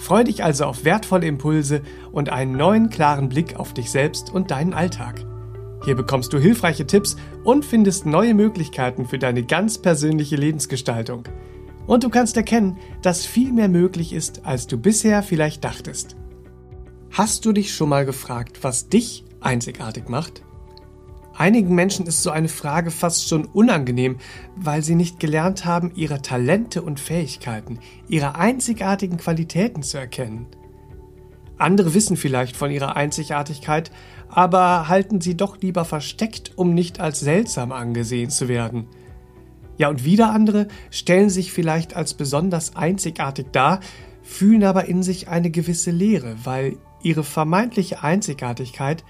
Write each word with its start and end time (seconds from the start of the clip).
Freu 0.00 0.24
dich 0.24 0.42
also 0.42 0.64
auf 0.64 0.86
wertvolle 0.86 1.26
Impulse 1.26 1.82
und 2.10 2.30
einen 2.30 2.56
neuen 2.56 2.88
klaren 2.88 3.28
Blick 3.28 3.56
auf 3.56 3.74
dich 3.74 3.90
selbst 3.90 4.32
und 4.32 4.50
deinen 4.50 4.72
Alltag. 4.72 5.26
Hier 5.84 5.94
bekommst 5.94 6.32
du 6.32 6.38
hilfreiche 6.38 6.86
Tipps 6.86 7.16
und 7.44 7.66
findest 7.66 8.06
neue 8.06 8.32
Möglichkeiten 8.32 9.04
für 9.04 9.18
deine 9.18 9.42
ganz 9.44 9.76
persönliche 9.76 10.36
Lebensgestaltung. 10.36 11.24
Und 11.86 12.02
du 12.02 12.08
kannst 12.08 12.38
erkennen, 12.38 12.78
dass 13.02 13.26
viel 13.26 13.52
mehr 13.52 13.68
möglich 13.68 14.14
ist, 14.14 14.46
als 14.46 14.66
du 14.66 14.78
bisher 14.78 15.22
vielleicht 15.22 15.64
dachtest. 15.64 16.16
Hast 17.10 17.44
du 17.44 17.52
dich 17.52 17.74
schon 17.74 17.90
mal 17.90 18.06
gefragt, 18.06 18.60
was 18.62 18.88
dich 18.88 19.26
einzigartig 19.40 20.08
macht? 20.08 20.42
Einigen 21.40 21.74
Menschen 21.74 22.04
ist 22.04 22.22
so 22.22 22.28
eine 22.28 22.48
Frage 22.48 22.90
fast 22.90 23.26
schon 23.26 23.46
unangenehm, 23.46 24.18
weil 24.56 24.84
sie 24.84 24.94
nicht 24.94 25.18
gelernt 25.18 25.64
haben, 25.64 25.90
ihre 25.94 26.20
Talente 26.20 26.82
und 26.82 27.00
Fähigkeiten, 27.00 27.78
ihre 28.08 28.34
einzigartigen 28.34 29.16
Qualitäten 29.16 29.82
zu 29.82 29.96
erkennen. 29.96 30.48
Andere 31.56 31.94
wissen 31.94 32.18
vielleicht 32.18 32.58
von 32.58 32.70
ihrer 32.70 32.94
Einzigartigkeit, 32.94 33.90
aber 34.28 34.88
halten 34.88 35.22
sie 35.22 35.34
doch 35.34 35.58
lieber 35.62 35.86
versteckt, 35.86 36.52
um 36.56 36.74
nicht 36.74 37.00
als 37.00 37.20
seltsam 37.20 37.72
angesehen 37.72 38.28
zu 38.28 38.48
werden. 38.48 38.86
Ja, 39.78 39.88
und 39.88 40.04
wieder 40.04 40.32
andere 40.32 40.68
stellen 40.90 41.30
sich 41.30 41.54
vielleicht 41.54 41.96
als 41.96 42.12
besonders 42.12 42.76
einzigartig 42.76 43.46
dar, 43.50 43.80
fühlen 44.22 44.62
aber 44.62 44.84
in 44.88 45.02
sich 45.02 45.28
eine 45.28 45.50
gewisse 45.50 45.90
Leere, 45.90 46.36
weil 46.44 46.76
ihre 47.02 47.24
vermeintliche 47.24 48.02
Einzigartigkeit 48.02 49.04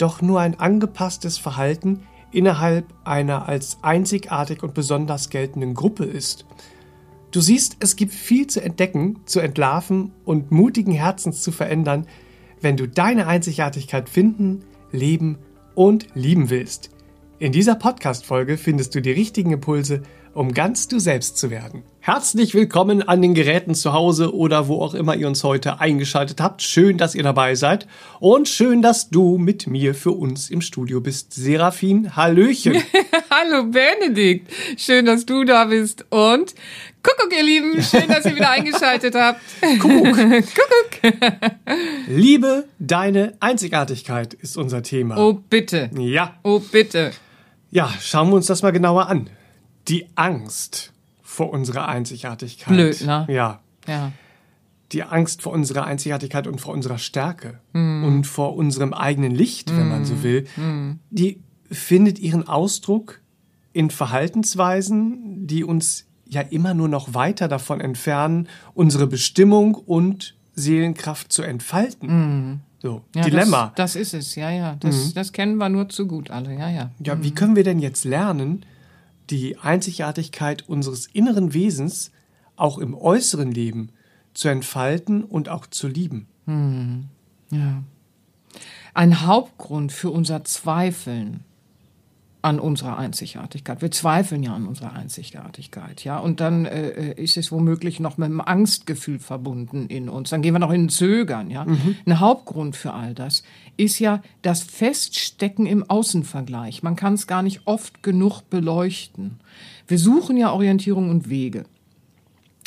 doch 0.00 0.22
nur 0.22 0.40
ein 0.40 0.58
angepasstes 0.58 1.38
Verhalten 1.38 2.02
innerhalb 2.32 2.86
einer 3.04 3.48
als 3.48 3.78
einzigartig 3.82 4.62
und 4.62 4.74
besonders 4.74 5.30
geltenden 5.30 5.74
Gruppe 5.74 6.04
ist. 6.04 6.46
Du 7.30 7.40
siehst, 7.40 7.76
es 7.80 7.96
gibt 7.96 8.12
viel 8.12 8.46
zu 8.46 8.62
entdecken, 8.62 9.20
zu 9.24 9.40
entlarven 9.40 10.12
und 10.24 10.50
mutigen 10.50 10.92
Herzens 10.92 11.42
zu 11.42 11.52
verändern, 11.52 12.06
wenn 12.60 12.76
du 12.76 12.88
deine 12.88 13.26
Einzigartigkeit 13.26 14.08
finden, 14.08 14.64
leben 14.90 15.38
und 15.74 16.08
lieben 16.14 16.50
willst. 16.50 16.90
In 17.38 17.52
dieser 17.52 17.74
Podcast-Folge 17.74 18.58
findest 18.58 18.94
du 18.94 19.00
die 19.00 19.12
richtigen 19.12 19.52
Impulse, 19.52 20.02
um 20.34 20.52
ganz 20.52 20.88
du 20.88 20.98
selbst 20.98 21.38
zu 21.38 21.50
werden. 21.50 21.84
Herzlich 22.02 22.54
willkommen 22.54 23.02
an 23.02 23.20
den 23.20 23.34
Geräten 23.34 23.74
zu 23.74 23.92
Hause 23.92 24.34
oder 24.34 24.68
wo 24.68 24.80
auch 24.80 24.94
immer 24.94 25.16
ihr 25.16 25.26
uns 25.26 25.44
heute 25.44 25.80
eingeschaltet 25.80 26.40
habt. 26.40 26.62
Schön, 26.62 26.96
dass 26.96 27.14
ihr 27.14 27.22
dabei 27.22 27.54
seid 27.54 27.86
und 28.20 28.48
schön, 28.48 28.80
dass 28.80 29.10
du 29.10 29.36
mit 29.36 29.66
mir 29.66 29.94
für 29.94 30.12
uns 30.12 30.48
im 30.48 30.62
Studio 30.62 31.02
bist. 31.02 31.34
Serafin, 31.34 32.16
Hallöchen. 32.16 32.82
Hallo 33.30 33.64
Benedikt, 33.66 34.50
schön, 34.78 35.04
dass 35.04 35.26
du 35.26 35.44
da 35.44 35.66
bist 35.66 36.06
und 36.08 36.54
Kuckuck, 37.02 37.36
ihr 37.36 37.44
Lieben, 37.44 37.82
schön, 37.82 38.08
dass 38.08 38.24
ihr 38.24 38.34
wieder 38.34 38.50
eingeschaltet 38.52 39.14
habt. 39.14 39.40
Kuckuck. 39.78 40.16
Kuckuck. 40.16 41.52
Liebe, 42.08 42.64
deine 42.78 43.34
Einzigartigkeit 43.40 44.32
ist 44.32 44.56
unser 44.56 44.82
Thema. 44.82 45.18
Oh, 45.18 45.34
bitte. 45.34 45.90
Ja. 45.98 46.38
Oh, 46.44 46.60
bitte. 46.60 47.10
Ja, 47.70 47.92
schauen 48.00 48.30
wir 48.30 48.36
uns 48.36 48.46
das 48.46 48.62
mal 48.62 48.72
genauer 48.72 49.08
an 49.08 49.28
die 49.88 50.06
Angst 50.14 50.92
vor 51.30 51.52
unserer 51.52 51.86
Einzigartigkeit. 51.86 52.74
Blöd, 52.74 53.00
ne? 53.02 53.24
Ja. 53.30 53.60
Ja. 53.86 54.10
Die 54.90 55.04
Angst 55.04 55.42
vor 55.42 55.52
unserer 55.52 55.84
Einzigartigkeit 55.84 56.48
und 56.48 56.60
vor 56.60 56.74
unserer 56.74 56.98
Stärke 56.98 57.60
mm. 57.72 58.04
und 58.04 58.26
vor 58.26 58.56
unserem 58.56 58.92
eigenen 58.92 59.32
Licht, 59.32 59.70
wenn 59.70 59.86
mm. 59.86 59.90
man 59.90 60.04
so 60.04 60.14
hm. 60.14 60.22
will, 60.24 60.46
mm. 60.56 60.98
die 61.10 61.40
findet 61.70 62.18
ihren 62.18 62.48
Ausdruck 62.48 63.20
in 63.72 63.90
Verhaltensweisen, 63.90 65.46
die 65.46 65.62
uns 65.62 66.08
ja 66.26 66.40
immer 66.40 66.74
nur 66.74 66.88
noch 66.88 67.14
weiter 67.14 67.46
davon 67.46 67.80
entfernen, 67.80 68.48
unsere 68.74 69.06
Bestimmung 69.06 69.76
und 69.76 70.34
Seelenkraft 70.54 71.32
zu 71.32 71.42
entfalten. 71.42 72.60
So, 72.82 73.02
ja, 73.14 73.22
Dilemma. 73.22 73.72
Das, 73.76 73.92
das, 73.92 74.02
ist 74.02 74.14
es, 74.14 74.34
ja, 74.34 74.50
ja. 74.50 74.76
Das, 74.80 74.96
mhm. 74.96 75.14
das 75.14 75.32
kennen 75.32 75.58
wir 75.58 75.68
nur 75.68 75.88
zu 75.88 76.08
gut 76.08 76.32
alle, 76.32 76.52
ja, 76.54 76.68
ja. 76.68 76.90
Ja, 76.98 77.22
wie 77.22 77.30
können 77.30 77.54
wir 77.54 77.64
denn 77.64 77.78
jetzt 77.78 78.04
lernen, 78.04 78.64
die 79.30 79.58
Einzigartigkeit 79.58 80.68
unseres 80.68 81.06
inneren 81.06 81.54
Wesens 81.54 82.10
auch 82.56 82.78
im 82.78 82.94
äußeren 82.94 83.50
Leben 83.50 83.90
zu 84.34 84.48
entfalten 84.48 85.24
und 85.24 85.48
auch 85.48 85.66
zu 85.66 85.88
lieben. 85.88 86.26
Hm. 86.46 87.06
Ja. 87.50 87.82
Ein 88.94 89.26
Hauptgrund 89.26 89.92
für 89.92 90.10
unser 90.10 90.44
Zweifeln 90.44 91.44
an 92.42 92.58
unserer 92.58 92.96
Einzigartigkeit. 92.98 93.82
Wir 93.82 93.90
zweifeln 93.90 94.42
ja 94.42 94.54
an 94.54 94.66
unserer 94.66 94.94
Einzigartigkeit, 94.94 96.04
ja. 96.04 96.18
Und 96.18 96.40
dann 96.40 96.64
äh, 96.64 97.12
ist 97.14 97.36
es 97.36 97.52
womöglich 97.52 98.00
noch 98.00 98.16
mit 98.18 98.26
einem 98.26 98.40
Angstgefühl 98.40 99.18
verbunden 99.18 99.86
in 99.86 100.08
uns. 100.08 100.30
Dann 100.30 100.40
gehen 100.42 100.54
wir 100.54 100.58
noch 100.58 100.72
in 100.72 100.88
Zögern, 100.88 101.50
ja. 101.50 101.64
Mhm. 101.64 101.96
Ein 102.06 102.20
Hauptgrund 102.20 102.76
für 102.76 102.94
all 102.94 103.14
das 103.14 103.42
ist 103.76 103.98
ja 103.98 104.22
das 104.42 104.62
Feststecken 104.62 105.66
im 105.66 105.88
Außenvergleich. 105.88 106.82
Man 106.82 106.96
kann 106.96 107.14
es 107.14 107.26
gar 107.26 107.42
nicht 107.42 107.62
oft 107.66 108.02
genug 108.02 108.42
beleuchten. 108.48 109.40
Wir 109.86 109.98
suchen 109.98 110.36
ja 110.36 110.52
Orientierung 110.52 111.10
und 111.10 111.28
Wege, 111.28 111.64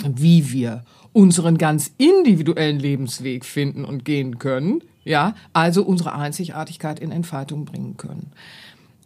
wie 0.03 0.51
wir 0.51 0.83
unseren 1.13 1.57
ganz 1.57 1.91
individuellen 1.97 2.79
Lebensweg 2.79 3.45
finden 3.45 3.85
und 3.85 4.03
gehen 4.03 4.39
können, 4.39 4.81
ja, 5.05 5.35
also 5.53 5.83
unsere 5.83 6.15
Einzigartigkeit 6.15 6.99
in 6.99 7.11
Entfaltung 7.11 7.65
bringen 7.65 7.97
können. 7.97 8.31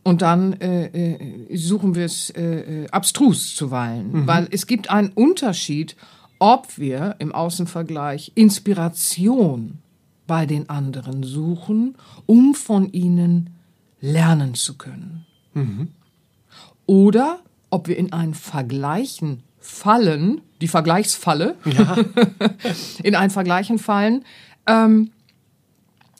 Und 0.07 0.21
dann 0.21 0.53
äh, 0.61 0.85
äh, 0.85 1.57
suchen 1.57 1.93
wir 1.93 2.05
es 2.05 2.29
äh, 2.29 2.83
äh, 2.85 2.89
abstrus 2.91 3.57
zuweilen, 3.57 4.21
mhm. 4.21 4.27
weil 4.27 4.47
es 4.51 4.65
gibt 4.65 4.89
einen 4.89 5.09
Unterschied, 5.09 5.97
ob 6.39 6.77
wir 6.77 7.17
im 7.19 7.33
Außenvergleich 7.33 8.31
Inspiration 8.33 9.79
bei 10.25 10.45
den 10.45 10.69
anderen 10.69 11.23
suchen, 11.23 11.97
um 12.25 12.55
von 12.55 12.89
ihnen 12.93 13.49
lernen 13.99 14.53
zu 14.53 14.77
können. 14.77 15.25
Mhm. 15.53 15.89
Oder 16.85 17.41
ob 17.69 17.89
wir 17.89 17.97
in 17.97 18.13
ein 18.13 18.33
Vergleichen 18.33 19.43
fallen, 19.59 20.39
die 20.61 20.69
Vergleichsfalle, 20.69 21.57
ja. 21.65 21.97
in 23.03 23.13
ein 23.13 23.29
Vergleichen 23.29 23.77
fallen, 23.77 24.23
ähm, 24.67 25.11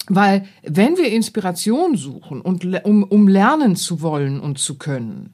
weil 0.08 0.46
wenn 0.64 0.98
wir 0.98 1.12
Inspiration 1.12 1.96
suchen 1.96 2.42
und 2.42 2.66
um, 2.86 3.04
um 3.04 3.28
lernen 3.28 3.76
zu 3.76 4.02
wollen 4.02 4.40
und 4.40 4.60
zu 4.60 4.78
können, 4.78 5.34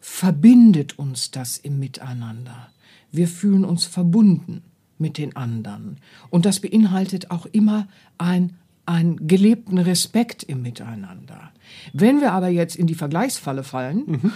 verbindet 0.00 0.98
uns 0.98 1.30
das 1.30 1.58
im 1.58 1.78
Miteinander. 1.78 2.68
Wir 3.10 3.28
fühlen 3.28 3.64
uns 3.64 3.84
verbunden 3.84 4.62
mit 4.98 5.18
den 5.18 5.36
anderen. 5.36 5.98
Und 6.30 6.46
das 6.46 6.60
beinhaltet 6.60 7.30
auch 7.30 7.46
immer 7.46 7.88
ein 8.18 8.56
einen 8.84 9.28
gelebten 9.28 9.78
Respekt 9.78 10.42
im 10.42 10.62
Miteinander. 10.62 11.52
Wenn 11.92 12.20
wir 12.20 12.32
aber 12.32 12.48
jetzt 12.48 12.76
in 12.76 12.86
die 12.86 12.94
Vergleichsfalle 12.94 13.62
fallen 13.62 14.04
mhm. 14.06 14.32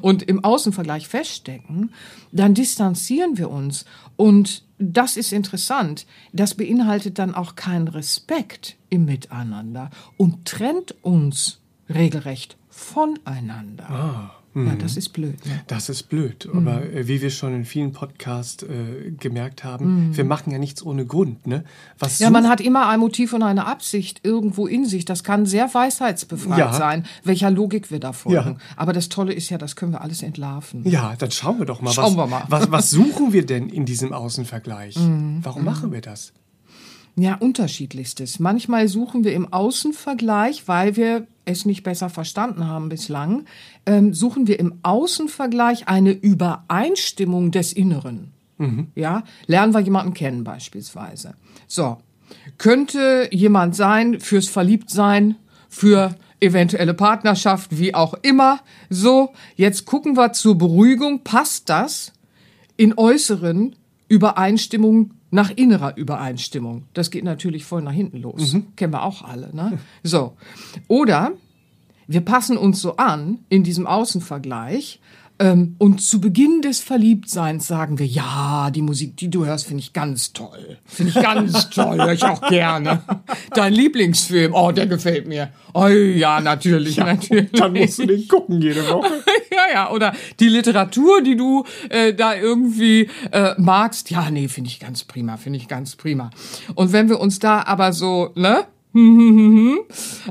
und 0.02 0.22
im 0.22 0.44
Außenvergleich 0.44 1.08
feststecken, 1.08 1.92
dann 2.30 2.54
distanzieren 2.54 3.38
wir 3.38 3.50
uns 3.50 3.84
und 4.16 4.64
das 4.80 5.16
ist 5.16 5.32
interessant. 5.32 6.06
Das 6.32 6.54
beinhaltet 6.54 7.18
dann 7.18 7.34
auch 7.34 7.54
keinen 7.54 7.88
Respekt 7.88 8.76
im 8.88 9.04
Miteinander 9.04 9.90
und 10.16 10.46
trennt 10.46 10.94
uns 11.02 11.60
regelrecht 11.88 12.56
voneinander. 12.70 13.90
Ah. 13.90 14.39
Ja, 14.52 14.62
mhm. 14.62 14.78
das 14.80 14.96
ist 14.96 15.10
blöd. 15.10 15.46
Ne? 15.46 15.60
Das 15.68 15.88
ist 15.88 16.04
blöd. 16.04 16.48
Mhm. 16.52 16.66
Aber 16.66 16.82
äh, 16.82 17.06
wie 17.06 17.22
wir 17.22 17.30
schon 17.30 17.54
in 17.54 17.64
vielen 17.64 17.92
Podcasts 17.92 18.64
äh, 18.64 19.12
gemerkt 19.12 19.62
haben, 19.62 20.08
mhm. 20.08 20.16
wir 20.16 20.24
machen 20.24 20.50
ja 20.50 20.58
nichts 20.58 20.84
ohne 20.84 21.06
Grund. 21.06 21.46
Ne? 21.46 21.62
Was 22.00 22.18
ja, 22.18 22.30
man 22.30 22.48
hat 22.48 22.60
immer 22.60 22.88
ein 22.88 22.98
Motiv 22.98 23.32
und 23.32 23.44
eine 23.44 23.66
Absicht 23.66 24.20
irgendwo 24.24 24.66
in 24.66 24.86
sich. 24.86 25.04
Das 25.04 25.22
kann 25.22 25.46
sehr 25.46 25.72
weisheitsbefreit 25.72 26.58
ja. 26.58 26.72
sein, 26.72 27.06
welcher 27.22 27.50
Logik 27.50 27.92
wir 27.92 28.00
da 28.00 28.12
folgen. 28.12 28.56
Ja. 28.58 28.74
Aber 28.76 28.92
das 28.92 29.08
Tolle 29.08 29.32
ist 29.32 29.50
ja, 29.50 29.58
das 29.58 29.76
können 29.76 29.92
wir 29.92 30.00
alles 30.00 30.22
entlarven. 30.22 30.82
Ja, 30.88 31.14
dann 31.16 31.30
schauen 31.30 31.60
wir 31.60 31.66
doch 31.66 31.80
mal. 31.80 31.92
Schauen 31.92 32.16
was, 32.16 32.16
wir 32.16 32.26
mal. 32.26 32.44
Was, 32.48 32.72
was 32.72 32.90
suchen 32.90 33.32
wir 33.32 33.46
denn 33.46 33.68
in 33.68 33.84
diesem 33.84 34.12
Außenvergleich? 34.12 34.96
Mhm. 34.98 35.40
Warum 35.42 35.64
machen 35.64 35.92
wir 35.92 36.00
das? 36.00 36.32
Ja, 37.16 37.34
unterschiedlichstes. 37.34 38.38
Manchmal 38.38 38.88
suchen 38.88 39.24
wir 39.24 39.32
im 39.34 39.52
Außenvergleich, 39.52 40.66
weil 40.66 40.96
wir 40.96 41.26
es 41.50 41.66
nicht 41.66 41.82
besser 41.82 42.08
verstanden 42.08 42.66
haben 42.66 42.88
bislang, 42.88 43.44
ähm, 43.86 44.14
suchen 44.14 44.46
wir 44.46 44.58
im 44.58 44.74
Außenvergleich 44.82 45.88
eine 45.88 46.12
Übereinstimmung 46.12 47.50
des 47.50 47.72
Inneren. 47.72 48.32
Mhm. 48.58 48.88
Ja, 48.94 49.24
lernen 49.46 49.74
wir 49.74 49.80
jemanden 49.80 50.14
kennen 50.14 50.44
beispielsweise. 50.44 51.34
So. 51.66 51.98
könnte 52.58 53.28
jemand 53.32 53.74
sein 53.74 54.20
fürs 54.20 54.48
Verliebtsein, 54.48 55.36
für 55.68 56.14
eventuelle 56.40 56.94
Partnerschaft, 56.94 57.78
wie 57.78 57.94
auch 57.94 58.14
immer. 58.22 58.60
So, 58.88 59.32
jetzt 59.56 59.84
gucken 59.84 60.16
wir 60.16 60.32
zur 60.32 60.56
Beruhigung, 60.56 61.22
passt 61.22 61.68
das 61.68 62.12
in 62.76 62.96
äußeren 62.96 63.76
Übereinstimmung 64.08 65.12
nach 65.30 65.50
innerer 65.50 65.96
Übereinstimmung. 65.96 66.84
Das 66.94 67.10
geht 67.10 67.24
natürlich 67.24 67.64
voll 67.64 67.82
nach 67.82 67.92
hinten 67.92 68.18
los. 68.18 68.52
Mhm. 68.52 68.74
Kennen 68.76 68.92
wir 68.92 69.04
auch 69.04 69.22
alle. 69.22 69.54
Ne? 69.54 69.78
So. 70.02 70.36
Oder 70.88 71.32
wir 72.06 72.22
passen 72.22 72.56
uns 72.56 72.80
so 72.80 72.96
an 72.96 73.38
in 73.48 73.62
diesem 73.62 73.86
Außenvergleich, 73.86 75.00
und 75.40 76.02
zu 76.02 76.20
Beginn 76.20 76.60
des 76.60 76.80
Verliebtseins 76.80 77.66
sagen 77.66 77.98
wir, 77.98 78.06
ja, 78.06 78.70
die 78.70 78.82
Musik, 78.82 79.16
die 79.16 79.30
du 79.30 79.46
hörst, 79.46 79.66
finde 79.66 79.82
ich 79.82 79.94
ganz 79.94 80.34
toll. 80.34 80.76
Finde 80.84 81.12
ich 81.16 81.22
ganz 81.22 81.70
toll, 81.70 81.96
höre 81.96 82.12
ich 82.12 82.24
auch 82.24 82.46
gerne. 82.48 83.02
Dein 83.54 83.72
Lieblingsfilm, 83.72 84.52
oh, 84.52 84.70
der 84.70 84.86
gefällt 84.86 85.26
mir. 85.26 85.50
Oh 85.72 85.86
ja, 85.86 86.42
natürlich, 86.42 86.96
ja, 86.96 87.06
natürlich. 87.06 87.52
Dann 87.52 87.72
musst 87.72 87.98
du 87.98 88.06
den 88.06 88.28
gucken 88.28 88.60
jede 88.60 88.86
Woche. 88.88 89.22
ja, 89.50 89.72
ja, 89.72 89.90
oder 89.90 90.12
die 90.38 90.48
Literatur, 90.48 91.22
die 91.22 91.36
du 91.36 91.64
äh, 91.88 92.12
da 92.12 92.34
irgendwie 92.34 93.08
äh, 93.32 93.54
magst, 93.56 94.10
ja, 94.10 94.30
nee, 94.30 94.48
finde 94.48 94.68
ich 94.68 94.78
ganz 94.78 95.04
prima, 95.04 95.38
finde 95.38 95.58
ich 95.58 95.68
ganz 95.68 95.96
prima. 95.96 96.30
Und 96.74 96.92
wenn 96.92 97.08
wir 97.08 97.18
uns 97.18 97.38
da 97.38 97.62
aber 97.62 97.94
so, 97.94 98.30
ne? 98.34 98.66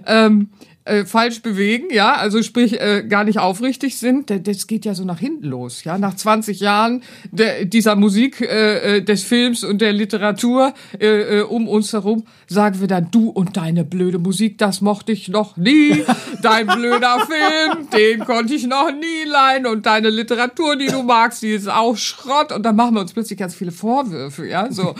ähm, 0.05 0.49
äh, 0.89 1.05
falsch 1.05 1.41
bewegen, 1.41 1.87
ja, 1.91 2.15
also 2.15 2.41
sprich 2.41 2.79
äh, 2.79 3.03
gar 3.07 3.23
nicht 3.23 3.39
aufrichtig 3.39 3.97
sind, 3.97 4.31
das 4.47 4.67
geht 4.67 4.85
ja 4.85 4.95
so 4.95 5.05
nach 5.05 5.19
hinten 5.19 5.45
los, 5.45 5.83
ja, 5.83 5.97
nach 5.97 6.15
20 6.15 6.59
Jahren 6.59 7.03
der, 7.31 7.65
dieser 7.65 7.95
Musik, 7.95 8.41
äh, 8.41 8.97
äh, 8.97 9.01
des 9.01 9.23
Films 9.23 9.63
und 9.63 9.81
der 9.81 9.93
Literatur 9.93 10.73
äh, 10.99 11.39
äh, 11.39 11.41
um 11.41 11.67
uns 11.67 11.93
herum, 11.93 12.23
sagen 12.47 12.79
wir 12.79 12.87
dann, 12.87 13.09
du 13.11 13.29
und 13.29 13.57
deine 13.57 13.85
blöde 13.85 14.19
Musik, 14.19 14.57
das 14.57 14.81
mochte 14.81 15.11
ich 15.11 15.27
noch 15.29 15.57
nie, 15.57 16.03
dein 16.41 16.67
blöder 16.67 17.19
Film, 17.27 17.87
den 17.91 18.25
konnte 18.25 18.55
ich 18.55 18.67
noch 18.67 18.91
nie 18.91 19.29
leihen 19.29 19.67
und 19.67 19.85
deine 19.85 20.09
Literatur, 20.09 20.75
die 20.75 20.87
du 20.87 21.03
magst, 21.03 21.41
die 21.43 21.51
ist 21.51 21.69
auch 21.69 21.95
Schrott 21.95 22.51
und 22.51 22.63
dann 22.63 22.75
machen 22.75 22.95
wir 22.95 23.01
uns 23.01 23.13
plötzlich 23.13 23.39
ganz 23.39 23.55
viele 23.55 23.71
Vorwürfe, 23.71 24.47
ja, 24.47 24.71
so. 24.71 24.95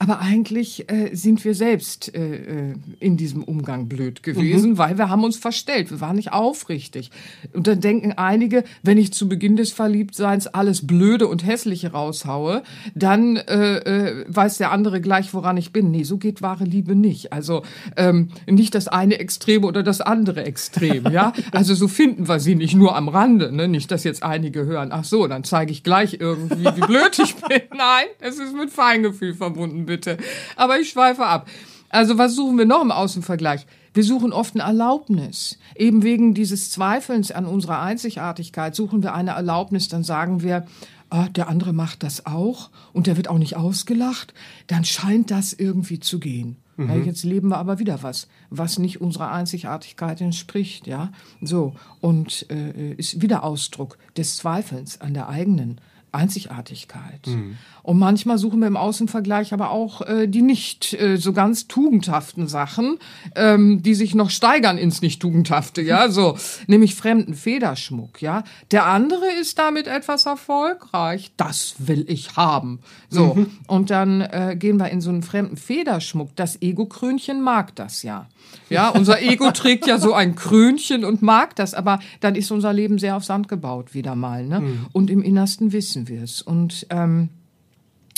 Aber 0.00 0.20
eigentlich 0.20 0.88
äh, 0.90 1.12
sind 1.12 1.44
wir 1.44 1.54
selbst 1.54 2.14
äh, 2.14 2.70
äh, 2.70 2.74
in 3.00 3.16
diesem 3.16 3.42
Umgang 3.42 3.88
blöd 3.88 4.22
gewesen, 4.22 4.72
mhm. 4.72 4.78
weil 4.78 4.96
wir 4.96 5.08
haben 5.08 5.24
uns 5.24 5.36
verstellt. 5.36 5.90
Wir 5.90 6.00
waren 6.00 6.14
nicht 6.14 6.32
aufrichtig. 6.32 7.10
Und 7.52 7.66
dann 7.66 7.80
denken 7.80 8.12
einige, 8.12 8.62
wenn 8.84 8.96
ich 8.96 9.12
zu 9.12 9.28
Beginn 9.28 9.56
des 9.56 9.72
Verliebtseins 9.72 10.46
alles 10.46 10.86
Blöde 10.86 11.26
und 11.26 11.44
Hässliche 11.44 11.90
raushaue, 11.90 12.62
dann 12.94 13.36
äh, 13.36 13.78
äh, 13.78 14.24
weiß 14.28 14.58
der 14.58 14.70
andere 14.70 15.00
gleich, 15.00 15.34
woran 15.34 15.56
ich 15.56 15.72
bin. 15.72 15.90
Nee, 15.90 16.04
so 16.04 16.16
geht 16.16 16.42
wahre 16.42 16.64
Liebe 16.64 16.94
nicht. 16.94 17.32
Also 17.32 17.64
ähm, 17.96 18.28
nicht 18.46 18.76
das 18.76 18.86
eine 18.86 19.18
Extrem 19.18 19.64
oder 19.64 19.82
das 19.82 20.00
andere 20.00 20.44
Extrem. 20.44 21.10
ja, 21.10 21.32
Also 21.52 21.74
so 21.74 21.88
finden 21.88 22.28
wir 22.28 22.38
sie 22.38 22.54
nicht 22.54 22.74
nur 22.74 22.94
am 22.94 23.08
Rande. 23.08 23.50
Ne? 23.50 23.66
Nicht, 23.66 23.90
dass 23.90 24.04
jetzt 24.04 24.22
einige 24.22 24.64
hören, 24.64 24.90
ach 24.92 25.04
so, 25.04 25.26
dann 25.26 25.42
zeige 25.42 25.72
ich 25.72 25.82
gleich 25.82 26.18
irgendwie, 26.20 26.64
wie 26.64 26.86
blöd 26.86 27.18
ich 27.18 27.34
bin. 27.34 27.62
Nein, 27.76 28.06
es 28.20 28.38
ist 28.38 28.54
mit 28.54 28.70
Feingefühl 28.70 29.34
verbunden 29.34 29.87
bitte. 29.88 30.18
Aber 30.54 30.78
ich 30.78 30.90
schweife 30.90 31.26
ab. 31.26 31.48
Also 31.88 32.18
was 32.18 32.36
suchen 32.36 32.58
wir 32.58 32.66
noch 32.66 32.82
im 32.82 32.92
Außenvergleich? 32.92 33.66
Wir 33.94 34.04
suchen 34.04 34.32
oft 34.32 34.54
eine 34.54 34.62
Erlaubnis. 34.62 35.58
Eben 35.74 36.04
wegen 36.04 36.34
dieses 36.34 36.70
Zweifelns 36.70 37.32
an 37.32 37.46
unserer 37.46 37.80
Einzigartigkeit 37.80 38.76
suchen 38.76 39.02
wir 39.02 39.14
eine 39.14 39.32
Erlaubnis. 39.32 39.88
Dann 39.88 40.04
sagen 40.04 40.42
wir, 40.42 40.66
ah, 41.10 41.28
der 41.30 41.48
andere 41.48 41.72
macht 41.72 42.02
das 42.02 42.26
auch 42.26 42.70
und 42.92 43.06
der 43.06 43.16
wird 43.16 43.28
auch 43.28 43.38
nicht 43.38 43.56
ausgelacht. 43.56 44.34
Dann 44.66 44.84
scheint 44.84 45.30
das 45.30 45.52
irgendwie 45.52 45.98
zu 45.98 46.20
gehen. 46.20 46.56
Mhm. 46.76 46.88
Ja, 46.90 46.96
jetzt 46.96 47.24
leben 47.24 47.48
wir 47.48 47.56
aber 47.56 47.78
wieder 47.78 48.02
was, 48.02 48.28
was 48.50 48.78
nicht 48.78 49.00
unserer 49.00 49.32
Einzigartigkeit 49.32 50.20
entspricht, 50.20 50.86
ja. 50.86 51.10
So. 51.40 51.74
Und 52.00 52.46
äh, 52.50 52.92
ist 52.92 53.20
wieder 53.22 53.42
Ausdruck 53.42 53.98
des 54.16 54.36
Zweifelns 54.36 55.00
an 55.00 55.14
der 55.14 55.28
eigenen 55.28 55.80
Einzigartigkeit. 56.12 57.26
Mhm. 57.26 57.56
Und 57.82 57.98
manchmal 57.98 58.36
suchen 58.36 58.60
wir 58.60 58.66
im 58.66 58.76
Außenvergleich 58.76 59.52
aber 59.52 59.70
auch 59.70 60.02
äh, 60.02 60.26
die 60.26 60.42
nicht 60.42 60.92
äh, 60.94 61.16
so 61.16 61.32
ganz 61.32 61.68
tugendhaften 61.68 62.46
Sachen, 62.46 62.98
ähm, 63.34 63.82
die 63.82 63.94
sich 63.94 64.14
noch 64.14 64.30
steigern 64.30 64.76
ins 64.76 65.00
nicht 65.00 65.22
tugendhafte, 65.22 65.80
ja, 65.80 66.10
so, 66.10 66.36
nämlich 66.66 66.94
fremden 66.94 67.34
Federschmuck, 67.34 68.20
ja. 68.20 68.44
Der 68.70 68.86
andere 68.86 69.26
ist 69.40 69.58
damit 69.58 69.86
etwas 69.86 70.26
erfolgreich, 70.26 71.30
das 71.36 71.76
will 71.78 72.04
ich 72.08 72.36
haben. 72.36 72.80
So, 73.08 73.34
mhm. 73.34 73.50
und 73.66 73.90
dann 73.90 74.20
äh, 74.20 74.56
gehen 74.58 74.76
wir 74.76 74.90
in 74.90 75.00
so 75.00 75.10
einen 75.10 75.22
fremden 75.22 75.56
Federschmuck. 75.56 76.36
Das 76.36 76.60
Ego-Krönchen 76.60 77.40
mag 77.42 77.74
das 77.74 78.02
ja. 78.02 78.26
Ja, 78.70 78.90
unser 78.90 79.22
Ego 79.22 79.50
trägt 79.52 79.86
ja 79.86 79.98
so 79.98 80.12
ein 80.12 80.34
Krönchen 80.34 81.04
und 81.04 81.22
mag 81.22 81.56
das, 81.56 81.74
aber 81.74 82.00
dann 82.20 82.34
ist 82.34 82.50
unser 82.50 82.72
Leben 82.72 82.98
sehr 82.98 83.16
auf 83.16 83.24
Sand 83.24 83.48
gebaut, 83.48 83.94
wieder 83.94 84.14
mal, 84.14 84.46
ne? 84.46 84.60
Mhm. 84.60 84.86
Und 84.92 85.10
im 85.10 85.22
Innersten 85.22 85.72
wissen 85.72 85.97
wir 86.06 86.22
es. 86.22 86.42
Und 86.42 86.86
ähm, 86.90 87.30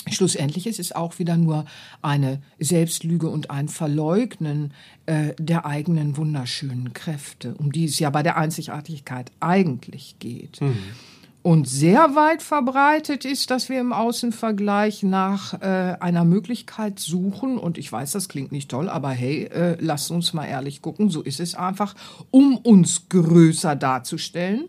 Schlussendlich 0.09 0.67
ist 0.67 0.81
es 0.81 0.93
auch 0.93 1.19
wieder 1.19 1.37
nur 1.37 1.67
eine 2.01 2.41
Selbstlüge 2.59 3.29
und 3.29 3.51
ein 3.51 3.69
Verleugnen 3.69 4.73
äh, 5.05 5.35
der 5.39 5.67
eigenen 5.67 6.17
wunderschönen 6.17 6.95
Kräfte, 6.95 7.55
um 7.55 7.71
die 7.71 7.85
es 7.85 7.99
ja 7.99 8.09
bei 8.09 8.23
der 8.23 8.39
Einzigartigkeit 8.39 9.31
eigentlich 9.41 10.17
geht. 10.19 10.61
Mhm. 10.63 10.79
Und 11.43 11.69
sehr 11.69 12.15
weit 12.17 12.43
verbreitet 12.43 13.25
ist, 13.25 13.51
dass 13.51 13.69
wir 13.69 13.81
im 13.81 13.93
Außenvergleich 13.93 15.03
nach 15.03 15.55
äh, 15.61 15.97
einer 16.01 16.25
Möglichkeit 16.25 16.99
suchen, 16.99 17.59
und 17.59 17.79
ich 17.79 17.91
weiß, 17.91 18.13
das 18.13 18.29
klingt 18.29 18.53
nicht 18.53 18.71
toll, 18.71 18.89
aber 18.89 19.11
hey, 19.11 19.45
äh, 19.45 19.77
lasst 19.81 20.11
uns 20.11 20.33
mal 20.33 20.47
ehrlich 20.47 20.83
gucken, 20.83 21.09
so 21.09 21.23
ist 21.23 21.41
es 21.41 21.55
einfach, 21.55 21.95
um 22.31 22.57
uns 22.57 23.09
größer 23.09 23.77
darzustellen 23.77 24.65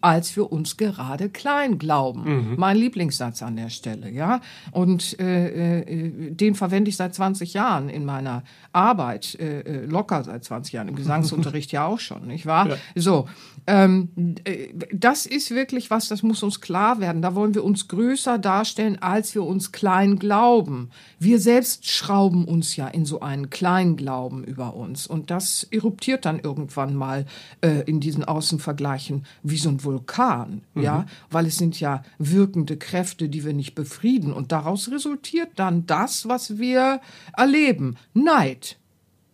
als 0.00 0.36
wir 0.36 0.52
uns 0.52 0.76
gerade 0.76 1.28
klein 1.28 1.78
glauben. 1.78 2.50
Mhm. 2.50 2.54
Mein 2.56 2.76
Lieblingssatz 2.76 3.42
an 3.42 3.56
der 3.56 3.68
Stelle, 3.70 4.10
ja. 4.10 4.40
Und 4.70 5.18
äh, 5.18 5.80
äh, 5.80 6.30
den 6.30 6.54
verwende 6.54 6.88
ich 6.88 6.96
seit 6.96 7.14
20 7.14 7.54
Jahren 7.54 7.88
in 7.88 8.04
meiner 8.04 8.42
Arbeit, 8.72 9.36
äh, 9.40 9.60
äh 9.60 9.86
locker 9.86 10.22
seit 10.24 10.44
20 10.44 10.72
Jahren, 10.72 10.88
im 10.88 10.96
Gesangsunterricht 10.96 11.72
ja 11.72 11.86
auch 11.86 12.00
schon, 12.00 12.26
nicht 12.26 12.46
wahr? 12.46 12.68
Ja. 12.68 12.76
So, 12.94 13.28
das 14.94 15.26
ist 15.26 15.50
wirklich 15.50 15.90
was, 15.90 16.08
das 16.08 16.22
muss 16.22 16.42
uns 16.42 16.62
klar 16.62 17.00
werden. 17.00 17.20
Da 17.20 17.34
wollen 17.34 17.54
wir 17.54 17.64
uns 17.64 17.86
größer 17.88 18.38
darstellen, 18.38 19.02
als 19.02 19.34
wir 19.34 19.44
uns 19.44 19.72
klein 19.72 20.18
glauben. 20.18 20.88
Wir 21.18 21.38
selbst 21.38 21.86
schrauben 21.86 22.46
uns 22.46 22.76
ja 22.76 22.88
in 22.88 23.04
so 23.04 23.20
einen 23.20 23.50
Kleinglauben 23.50 24.42
über 24.42 24.74
uns. 24.74 25.06
Und 25.06 25.30
das 25.30 25.64
eruptiert 25.64 26.24
dann 26.24 26.38
irgendwann 26.38 26.94
mal 26.94 27.26
äh, 27.60 27.82
in 27.82 28.00
diesen 28.00 28.24
Außenvergleichen 28.24 29.26
wie 29.42 29.58
so 29.58 29.68
ein 29.68 29.84
Vulkan, 29.84 30.62
mhm. 30.72 30.82
ja, 30.82 31.06
weil 31.30 31.44
es 31.44 31.58
sind 31.58 31.78
ja 31.78 32.02
wirkende 32.18 32.78
Kräfte, 32.78 33.28
die 33.28 33.44
wir 33.44 33.52
nicht 33.52 33.74
befrieden 33.74 34.32
und 34.32 34.50
daraus 34.50 34.90
resultiert 34.90 35.50
dann 35.56 35.84
das, 35.84 36.26
was 36.26 36.56
wir 36.56 37.02
erleben, 37.36 37.96
Neid 38.14 38.78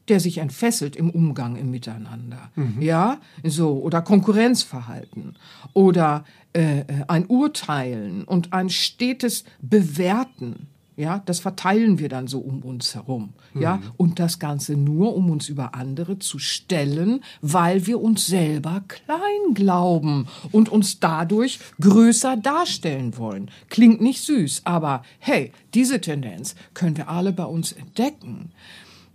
der 0.09 0.21
sich 0.21 0.39
entfesselt 0.39 0.97
im 0.97 1.11
Umgang 1.11 1.57
im 1.57 1.71
Miteinander, 1.71 2.51
mhm. 2.55 2.81
ja, 2.81 3.19
so 3.43 3.79
oder 3.79 4.03
Konkurrenzverhalten 4.03 5.37
oder 5.73 6.25
äh, 6.53 6.81
äh 6.81 6.85
ein 7.09 7.27
Urteilen 7.27 8.25
und 8.25 8.53
ein 8.53 8.71
stetes 8.71 9.45
Bewerten 9.61 10.69
ja, 10.97 11.21
das 11.27 11.41
verteilen 11.41 11.99
wir 11.99 12.09
dann 12.09 12.29
so 12.29 12.39
um 12.39 12.63
uns 12.63 12.95
herum. 12.95 13.33
Ja, 13.55 13.77
mhm. 13.77 13.83
und 13.97 14.19
das 14.21 14.39
Ganze 14.39 14.77
nur, 14.77 15.15
um 15.17 15.31
uns 15.31 15.49
über 15.49 15.75
andere 15.75 16.19
zu 16.19 16.39
stellen, 16.39 17.23
weil 17.41 17.87
wir 17.87 18.01
uns 18.01 18.27
selber 18.27 18.83
klein 18.87 19.55
glauben 19.55 20.29
und 20.53 20.69
uns 20.69 21.01
dadurch 21.01 21.59
größer 21.81 22.37
darstellen 22.37 23.17
wollen. 23.17 23.51
Klingt 23.71 24.01
nicht 24.01 24.23
süß, 24.23 24.63
aber 24.65 25.05
hey, 25.19 25.53
diese 25.73 26.01
Tendenz 26.01 26.55
können 26.75 26.97
wir 26.97 27.09
alle 27.09 27.33
bei 27.33 27.45
uns 27.45 27.73
entdecken. 27.73 28.53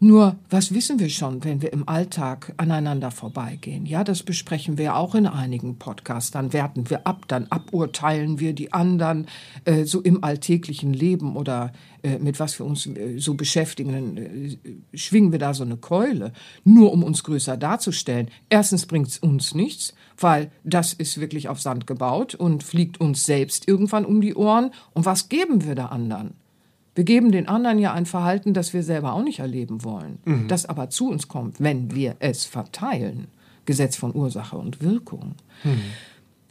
Nur, 0.01 0.37
was 0.49 0.73
wissen 0.73 0.97
wir 0.99 1.09
schon, 1.09 1.43
wenn 1.43 1.61
wir 1.61 1.73
im 1.73 1.89
Alltag 1.89 2.53
aneinander 2.55 3.11
vorbeigehen? 3.11 3.85
Ja, 3.85 4.05
das 4.05 4.23
besprechen 4.23 4.77
wir 4.77 4.95
auch 4.95 5.13
in 5.13 5.27
einigen 5.27 5.77
Podcasts. 5.77 6.31
Dann 6.31 6.53
werten 6.53 6.89
wir 6.89 7.05
ab, 7.05 7.25
dann 7.27 7.47
aburteilen 7.49 8.39
wir 8.39 8.53
die 8.53 8.71
anderen 8.71 9.27
äh, 9.65 9.83
so 9.83 9.99
im 9.99 10.23
alltäglichen 10.23 10.93
Leben 10.93 11.35
oder 11.35 11.73
äh, 12.01 12.17
mit 12.17 12.39
was 12.39 12.57
wir 12.59 12.65
uns 12.65 12.87
äh, 12.87 13.17
so 13.17 13.33
beschäftigen. 13.33 13.91
Dann 13.91 14.17
äh, 14.17 14.57
schwingen 14.97 15.33
wir 15.33 15.39
da 15.39 15.53
so 15.53 15.65
eine 15.65 15.75
Keule, 15.75 16.31
nur 16.63 16.93
um 16.93 17.03
uns 17.03 17.25
größer 17.25 17.57
darzustellen. 17.57 18.29
Erstens 18.49 18.85
bringt 18.85 19.09
es 19.09 19.17
uns 19.17 19.53
nichts, 19.53 19.93
weil 20.17 20.49
das 20.63 20.93
ist 20.93 21.19
wirklich 21.19 21.49
auf 21.49 21.59
Sand 21.59 21.87
gebaut 21.87 22.35
und 22.35 22.63
fliegt 22.63 23.01
uns 23.01 23.25
selbst 23.25 23.67
irgendwann 23.67 24.05
um 24.05 24.21
die 24.21 24.35
Ohren. 24.35 24.71
Und 24.93 25.05
was 25.05 25.27
geben 25.27 25.65
wir 25.65 25.75
da 25.75 25.87
anderen? 25.87 26.35
Wir 26.99 27.05
geben 27.05 27.31
den 27.31 27.47
anderen 27.47 27.79
ja 27.79 27.93
ein 27.93 28.05
Verhalten, 28.05 28.53
das 28.53 28.73
wir 28.73 28.83
selber 28.83 29.13
auch 29.13 29.23
nicht 29.23 29.39
erleben 29.39 29.85
wollen, 29.85 30.19
mhm. 30.25 30.49
das 30.49 30.65
aber 30.65 30.89
zu 30.89 31.07
uns 31.09 31.29
kommt, 31.29 31.61
wenn 31.61 31.95
wir 31.95 32.17
es 32.19 32.43
verteilen. 32.43 33.27
Gesetz 33.63 33.95
von 33.95 34.13
Ursache 34.13 34.57
und 34.57 34.81
Wirkung. 34.81 35.35
Mhm. 35.63 35.79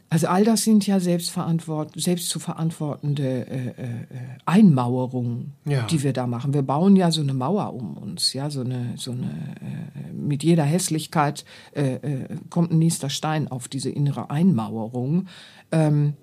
Also 0.09 0.25
all 0.25 0.43
das 0.43 0.63
sind 0.63 0.87
ja 0.87 0.99
selbstverantwort 0.99 1.91
selbst 2.01 2.29
zu 2.29 2.39
verantwortende 2.39 3.45
äh, 3.45 3.67
äh, 3.67 4.05
Einmauerungen, 4.47 5.51
Ja. 5.65 5.83
die 5.83 6.01
wir 6.01 6.13
da 6.13 6.25
machen. 6.25 6.51
Wir 6.55 6.63
bauen 6.63 6.95
ja 6.95 7.11
so 7.11 7.21
eine 7.21 7.35
Mauer 7.35 7.71
um 7.75 7.95
uns, 7.95 8.33
ja, 8.33 8.49
so 8.49 8.61
eine, 8.61 8.93
so 8.95 9.11
eine 9.11 9.27
äh, 9.27 10.13
mit 10.13 10.43
jeder 10.43 10.63
Hässlichkeit 10.63 11.45
äh, 11.75 11.97
äh, 11.97 12.37
kommt 12.49 12.71
ein 12.71 12.79
nächster 12.79 13.11
Stein 13.11 13.49
auf 13.49 13.67
diese 13.67 13.91
innere 13.91 14.31
Einmauerung. 14.31 15.27
Ähm, 15.71 16.13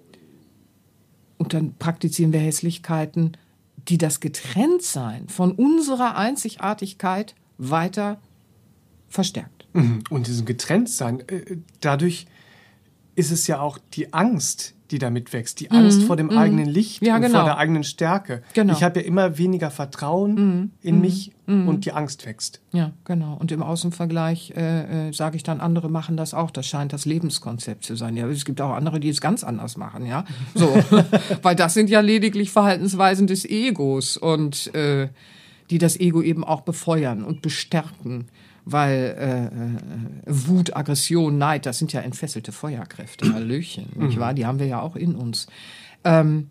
und 1.38 1.54
dann 1.54 1.74
praktizieren 1.78 2.32
wir 2.32 2.40
Hässlichkeiten, 2.40 3.36
die 3.88 3.98
das 3.98 4.20
Getrenntsein 4.20 5.28
von 5.28 5.52
unserer 5.52 6.16
Einzigartigkeit 6.16 7.34
weiter 7.58 8.20
verstärkt. 9.08 9.68
Mhm. 9.72 10.02
Und 10.10 10.26
diesem 10.26 10.46
Getrenntsein, 10.46 11.20
äh, 11.28 11.58
dadurch 11.80 12.26
ist 13.14 13.30
es 13.30 13.46
ja 13.46 13.60
auch 13.60 13.78
die 13.94 14.12
Angst, 14.12 14.74
die 14.90 14.98
damit 14.98 15.32
wächst. 15.32 15.60
Die 15.60 15.70
Angst 15.70 16.02
vor 16.04 16.16
dem 16.16 16.30
eigenen 16.30 16.66
Licht 16.66 17.02
Mhm. 17.02 17.06
Ja, 17.08 17.16
und 17.16 17.22
genau. 17.22 17.38
vor 17.38 17.44
der 17.44 17.58
eigenen 17.58 17.84
Stärke. 17.84 18.42
Genau. 18.54 18.72
Mhm. 18.72 18.76
Ich 18.76 18.82
habe 18.82 19.00
ja 19.00 19.06
immer 19.06 19.38
weniger 19.38 19.70
Vertrauen 19.70 20.72
in 20.82 21.00
mich 21.00 21.32
und 21.46 21.84
die 21.84 21.92
Angst 21.92 22.26
wächst. 22.26 22.60
Ja, 22.72 22.90
genau. 23.04 23.36
Und 23.38 23.52
im 23.52 23.62
Außenvergleich 23.62 24.52
äh, 24.56 25.08
äh, 25.08 25.12
sage 25.12 25.36
ich 25.36 25.44
dann, 25.44 25.60
andere 25.60 25.88
machen 25.88 26.16
das 26.16 26.34
auch. 26.34 26.50
Das 26.50 26.66
scheint 26.66 26.92
das 26.92 27.04
Lebenskonzept 27.04 27.84
zu 27.84 27.94
sein. 27.94 28.16
Ja, 28.16 28.26
es 28.28 28.44
gibt 28.44 28.60
auch 28.60 28.74
andere, 28.74 28.98
die 28.98 29.08
es 29.08 29.20
ganz 29.20 29.44
anders 29.44 29.76
machen, 29.76 30.06
ja. 30.06 30.24
So, 30.54 30.66
weil 31.42 31.54
das 31.54 31.74
sind 31.74 31.88
ja 31.88 32.00
lediglich 32.00 32.50
Verhaltensweisen 32.50 33.26
des 33.26 33.44
Egos 33.44 34.16
und 34.16 34.74
äh, 34.74 35.08
die 35.70 35.78
das 35.78 35.98
Ego 36.00 36.22
eben 36.22 36.44
auch 36.44 36.62
befeuern 36.62 37.22
und 37.22 37.42
bestärken. 37.42 38.26
Weil 38.68 39.16
äh, 39.16 39.46
äh, 39.46 40.48
Wut, 40.48 40.74
Aggression, 40.74 41.38
Neid, 41.38 41.66
das 41.66 41.78
sind 41.78 41.92
ja 41.92 42.00
entfesselte 42.00 42.50
Feuerkräfte, 42.52 43.32
Hallöchen, 43.32 43.86
nicht 43.94 44.18
wahr? 44.18 44.34
Die 44.34 44.44
haben 44.44 44.58
wir 44.58 44.66
ja 44.66 44.80
auch 44.80 44.96
in 44.96 45.14
uns. 45.14 45.46
Ähm, 46.02 46.50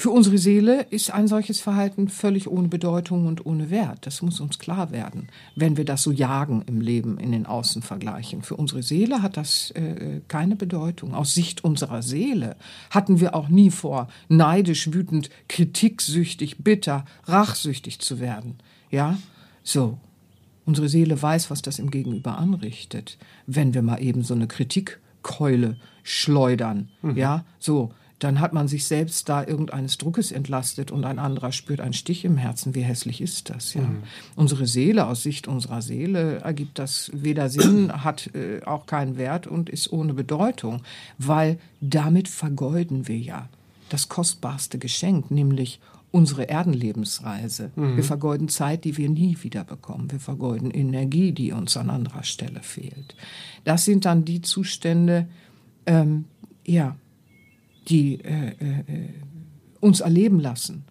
für 0.00 0.08
unsere 0.08 0.38
Seele 0.38 0.86
ist 0.88 1.10
ein 1.10 1.28
solches 1.28 1.60
Verhalten 1.60 2.08
völlig 2.08 2.48
ohne 2.48 2.68
Bedeutung 2.68 3.26
und 3.26 3.44
ohne 3.44 3.68
Wert. 3.68 4.06
Das 4.06 4.22
muss 4.22 4.40
uns 4.40 4.58
klar 4.58 4.92
werden, 4.92 5.28
wenn 5.56 5.76
wir 5.76 5.84
das 5.84 6.02
so 6.02 6.10
jagen 6.10 6.62
im 6.66 6.80
Leben 6.80 7.18
in 7.18 7.32
den 7.32 7.44
Außenvergleichen. 7.44 8.40
Für 8.40 8.56
unsere 8.56 8.82
Seele 8.82 9.20
hat 9.20 9.36
das 9.36 9.72
äh, 9.72 10.22
keine 10.26 10.56
Bedeutung. 10.56 11.14
Aus 11.14 11.34
Sicht 11.34 11.64
unserer 11.64 12.00
Seele 12.00 12.56
hatten 12.88 13.20
wir 13.20 13.34
auch 13.34 13.50
nie 13.50 13.70
vor, 13.70 14.08
neidisch, 14.30 14.90
wütend, 14.90 15.28
kritiksüchtig, 15.48 16.64
bitter, 16.64 17.04
rachsüchtig 17.26 17.98
zu 17.98 18.20
werden. 18.20 18.56
Ja, 18.90 19.18
so. 19.62 19.98
Unsere 20.70 20.88
Seele 20.88 21.20
weiß, 21.20 21.50
was 21.50 21.62
das 21.62 21.80
im 21.80 21.90
Gegenüber 21.90 22.38
anrichtet, 22.38 23.18
wenn 23.48 23.74
wir 23.74 23.82
mal 23.82 24.00
eben 24.00 24.22
so 24.22 24.34
eine 24.34 24.46
Kritikkeule 24.46 25.76
schleudern. 26.04 26.90
Ja, 27.16 27.44
so. 27.58 27.90
Dann 28.20 28.38
hat 28.38 28.52
man 28.52 28.68
sich 28.68 28.84
selbst 28.84 29.28
da 29.28 29.44
irgendeines 29.44 29.98
Druckes 29.98 30.30
entlastet 30.30 30.92
und 30.92 31.04
ein 31.04 31.18
anderer 31.18 31.50
spürt 31.50 31.80
einen 31.80 31.92
Stich 31.92 32.24
im 32.24 32.36
Herzen. 32.36 32.76
Wie 32.76 32.82
hässlich 32.82 33.20
ist 33.20 33.50
das, 33.50 33.74
ja? 33.74 33.82
Unsere 34.36 34.68
Seele, 34.68 35.06
aus 35.06 35.24
Sicht 35.24 35.48
unserer 35.48 35.82
Seele, 35.82 36.36
ergibt 36.36 36.78
das 36.78 37.10
weder 37.12 37.48
Sinn, 37.48 37.90
hat 38.04 38.32
äh, 38.36 38.62
auch 38.64 38.86
keinen 38.86 39.16
Wert 39.16 39.48
und 39.48 39.68
ist 39.68 39.92
ohne 39.92 40.14
Bedeutung, 40.14 40.82
weil 41.18 41.58
damit 41.80 42.28
vergeuden 42.28 43.08
wir 43.08 43.18
ja 43.18 43.48
das 43.88 44.08
kostbarste 44.08 44.78
Geschenk, 44.78 45.32
nämlich 45.32 45.80
unsere 46.12 46.48
Erdenlebensreise. 46.48 47.70
Wir 47.76 48.04
vergeuden 48.04 48.48
Zeit, 48.48 48.84
die 48.84 48.96
wir 48.96 49.08
nie 49.08 49.36
wieder 49.42 49.64
bekommen. 49.64 50.10
Wir 50.10 50.20
vergeuden 50.20 50.70
Energie, 50.70 51.32
die 51.32 51.52
uns 51.52 51.76
an 51.76 51.88
anderer 51.90 52.24
Stelle 52.24 52.62
fehlt. 52.62 53.14
Das 53.64 53.84
sind 53.84 54.04
dann 54.04 54.24
die 54.24 54.42
Zustände, 54.42 55.28
ähm, 55.86 56.24
ja, 56.66 56.96
die 57.88 58.20
äh, 58.20 58.50
äh, 58.50 58.84
uns 59.80 60.00
erleben 60.00 60.40
lassen, 60.40 60.84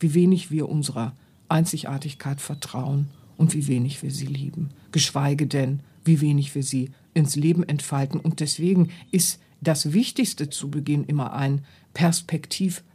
wie 0.00 0.14
wenig 0.14 0.50
wir 0.50 0.68
unserer 0.68 1.14
Einzigartigkeit 1.48 2.40
vertrauen 2.40 3.08
und 3.36 3.54
wie 3.54 3.66
wenig 3.68 4.02
wir 4.02 4.10
sie 4.10 4.26
lieben, 4.26 4.70
geschweige 4.92 5.46
denn, 5.46 5.80
wie 6.04 6.20
wenig 6.20 6.54
wir 6.54 6.62
sie 6.62 6.90
ins 7.14 7.36
Leben 7.36 7.62
entfalten. 7.62 8.20
Und 8.20 8.40
deswegen 8.40 8.90
ist 9.10 9.40
das 9.60 9.92
Wichtigste 9.92 10.50
zu 10.50 10.70
Beginn 10.70 11.04
immer 11.04 11.32
ein 11.32 11.64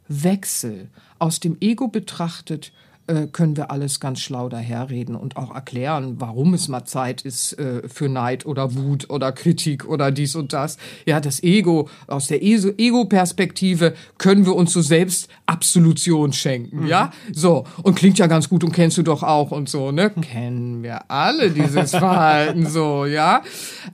Perspektivwechsel. 0.08 0.88
Aus 1.18 1.40
dem 1.40 1.56
Ego 1.60 1.88
betrachtet 1.88 2.72
äh, 3.06 3.26
können 3.26 3.54
wir 3.56 3.70
alles 3.70 4.00
ganz 4.00 4.20
schlau 4.20 4.48
daherreden 4.48 5.14
und 5.14 5.36
auch 5.36 5.54
erklären, 5.54 6.16
warum 6.20 6.54
es 6.54 6.68
mal 6.68 6.86
Zeit 6.86 7.20
ist 7.20 7.52
äh, 7.58 7.86
für 7.86 8.08
Neid 8.08 8.46
oder 8.46 8.74
Wut 8.74 9.10
oder 9.10 9.30
Kritik 9.32 9.86
oder 9.86 10.10
dies 10.10 10.34
und 10.36 10.54
das. 10.54 10.78
Ja, 11.04 11.20
das 11.20 11.42
Ego, 11.42 11.90
aus 12.06 12.28
der 12.28 12.42
Ego-Perspektive 12.42 13.92
können 14.16 14.46
wir 14.46 14.56
uns 14.56 14.72
so 14.72 14.80
selbst 14.80 15.28
Absolution 15.44 16.32
schenken, 16.32 16.86
ja? 16.86 17.10
So, 17.30 17.64
und 17.82 17.94
klingt 17.94 18.18
ja 18.18 18.26
ganz 18.26 18.48
gut 18.48 18.64
und 18.64 18.72
kennst 18.72 18.96
du 18.96 19.02
doch 19.02 19.22
auch 19.22 19.50
und 19.50 19.68
so, 19.68 19.92
ne? 19.92 20.10
Kennen 20.22 20.82
wir 20.82 21.10
alle 21.10 21.50
dieses 21.50 21.90
Verhalten 21.90 22.66
so, 22.66 23.04
ja? 23.04 23.42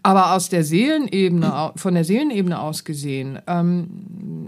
Aber 0.04 0.34
aus 0.34 0.50
der 0.50 0.62
Seelenebene, 0.62 1.72
von 1.74 1.94
der 1.94 2.04
Seelenebene 2.04 2.60
aus 2.60 2.84
gesehen, 2.84 3.40
ähm, 3.48 3.88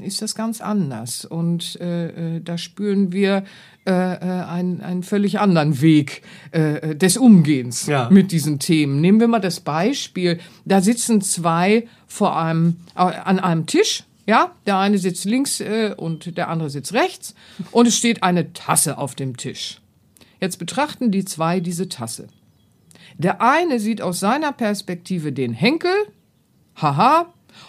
ist 0.02 0.22
das 0.22 0.34
ganz 0.34 0.60
anders. 0.60 1.24
Und 1.24 1.80
äh, 1.80 2.36
äh, 2.36 2.40
da 2.40 2.58
spüren 2.58 3.12
wir 3.12 3.44
äh, 3.86 3.90
äh, 3.90 4.44
einen, 4.44 4.80
einen 4.80 5.02
völlig 5.02 5.40
anderen 5.40 5.80
Weg 5.80 6.22
äh, 6.52 6.94
des 6.94 7.16
Umgehens 7.16 7.86
Ja. 7.86 8.08
mit 8.10 8.30
diesen 8.32 8.58
Themen. 8.58 9.00
Nehmen 9.00 9.20
wir 9.20 9.28
mal 9.28 9.40
das 9.40 9.60
Beispiel, 9.60 10.38
da 10.64 10.80
sitzen 10.80 11.20
zwei 11.20 11.86
vor 12.06 12.36
einem, 12.38 12.76
äh, 12.94 13.00
an 13.00 13.38
einem 13.40 13.66
Tisch, 13.66 14.04
ja, 14.26 14.52
der 14.66 14.78
eine 14.78 14.98
sitzt 14.98 15.24
links 15.24 15.60
äh, 15.60 15.94
und 15.96 16.36
der 16.36 16.48
andere 16.48 16.70
sitzt 16.70 16.92
rechts 16.92 17.34
und 17.72 17.86
es 17.88 17.96
steht 17.96 18.22
eine 18.22 18.52
Tasse 18.52 18.98
auf 18.98 19.14
dem 19.16 19.36
Tisch. 19.36 19.80
Jetzt 20.40 20.58
betrachten 20.58 21.10
die 21.10 21.24
zwei 21.24 21.58
diese 21.60 21.88
Tasse. 21.88 22.28
Der 23.18 23.40
eine 23.42 23.78
sieht 23.80 24.00
aus 24.00 24.20
seiner 24.20 24.52
Perspektive 24.52 25.32
den 25.32 25.52
Henkel, 25.52 25.90
haha, 26.76 27.26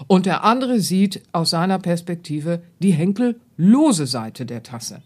und 0.08 0.26
der 0.26 0.44
andere 0.44 0.80
sieht 0.80 1.22
aus 1.32 1.52
seiner 1.52 1.80
Perspektive 1.80 2.62
die 2.80 2.92
henkellose 2.92 4.08
Seite 4.08 4.46
der 4.46 4.64
Tasse. 4.64 5.02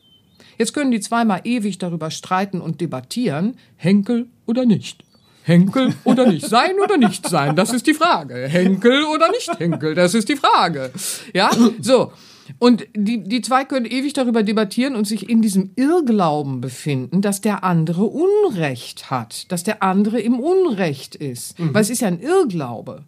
Jetzt 0.58 0.74
können 0.74 0.92
die 0.92 1.00
zweimal 1.00 1.42
ewig 1.44 1.78
darüber 1.78 2.10
streiten 2.10 2.62
und 2.62 2.82
debattieren, 2.82 3.58
Henkel 3.76 4.28
oder 4.46 4.66
nicht. 4.66 5.04
Henkel 5.44 5.94
oder 6.04 6.28
nicht 6.28 6.46
sein 6.46 6.74
oder 6.84 6.98
nicht 6.98 7.28
sein, 7.30 7.56
das 7.56 7.72
ist 7.72 7.88
die 7.88 7.94
Frage. 7.94 8.48
Henkel 8.48 9.06
oder 9.06 9.32
nicht 9.32 9.58
Henkel, 9.60 9.96
das 9.96 10.14
ist 10.14 10.28
die 10.28 10.36
Frage. 10.36 10.92
Ja, 11.34 11.50
so. 11.80 12.12
Und 12.60 12.88
die, 12.96 13.24
die 13.24 13.42
zwei 13.42 13.66
können 13.66 13.86
ewig 13.86 14.14
darüber 14.14 14.44
debattieren 14.44 14.96
und 14.96 15.06
sich 15.06 15.30
in 15.30 15.42
diesem 15.42 15.72
Irrglauben 15.76 16.62
befinden, 16.62 17.22
dass 17.22 17.42
der 17.42 17.64
andere 17.64 18.04
Unrecht 18.04 19.12
hat, 19.12 19.52
dass 19.52 19.64
der 19.64 19.84
andere 19.84 20.20
im 20.20 20.40
Unrecht 20.40 21.16
ist. 21.16 21.56
Weil 21.58 21.82
es 21.82 21.90
ist 21.90 22.02
ja 22.02 22.08
ein 22.08 22.20
Irrglaube. 22.20 23.04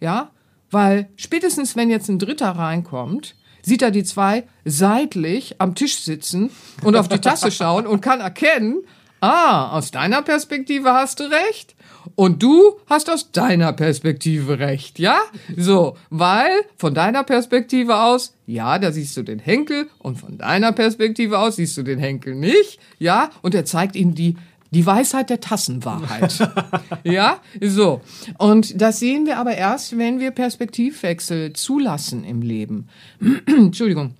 Ja, 0.00 0.30
weil 0.70 1.08
spätestens 1.16 1.76
wenn 1.76 1.90
jetzt 1.90 2.08
ein 2.08 2.18
Dritter 2.18 2.50
reinkommt, 2.50 3.34
sieht 3.62 3.82
er 3.82 3.90
die 3.90 4.04
zwei 4.04 4.44
seitlich 4.64 5.56
am 5.58 5.74
Tisch 5.74 6.00
sitzen 6.00 6.50
und 6.82 6.96
auf 6.96 7.08
die 7.08 7.18
Tasse 7.18 7.50
schauen 7.50 7.86
und 7.86 8.00
kann 8.00 8.20
erkennen, 8.20 8.82
ah, 9.20 9.76
aus 9.76 9.90
deiner 9.90 10.22
Perspektive 10.22 10.92
hast 10.92 11.20
du 11.20 11.24
recht 11.24 11.74
und 12.14 12.42
du 12.42 12.78
hast 12.86 13.10
aus 13.10 13.32
deiner 13.32 13.72
Perspektive 13.72 14.58
recht, 14.58 14.98
ja? 14.98 15.20
So, 15.56 15.96
weil 16.10 16.50
von 16.76 16.94
deiner 16.94 17.24
Perspektive 17.24 18.00
aus, 18.00 18.34
ja, 18.46 18.78
da 18.78 18.92
siehst 18.92 19.16
du 19.16 19.22
den 19.22 19.38
Henkel 19.38 19.88
und 19.98 20.18
von 20.18 20.38
deiner 20.38 20.72
Perspektive 20.72 21.38
aus 21.38 21.56
siehst 21.56 21.76
du 21.76 21.82
den 21.82 21.98
Henkel 21.98 22.34
nicht, 22.34 22.78
ja? 22.98 23.30
Und 23.42 23.54
er 23.54 23.64
zeigt 23.64 23.96
ihnen 23.96 24.14
die 24.14 24.36
die 24.70 24.84
Weisheit 24.84 25.30
der 25.30 25.40
Tassenwahrheit. 25.40 26.38
ja, 27.04 27.40
so. 27.60 28.00
Und 28.38 28.80
das 28.80 28.98
sehen 28.98 29.26
wir 29.26 29.38
aber 29.38 29.56
erst, 29.56 29.96
wenn 29.96 30.20
wir 30.20 30.30
Perspektivwechsel 30.30 31.52
zulassen 31.54 32.24
im 32.24 32.42
Leben. 32.42 32.88
Entschuldigung. 33.46 34.14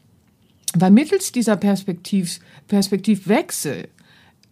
Weil 0.74 0.90
mittels 0.90 1.32
dieser 1.32 1.56
Perspektiv, 1.56 2.40
Perspektivwechsel 2.66 3.88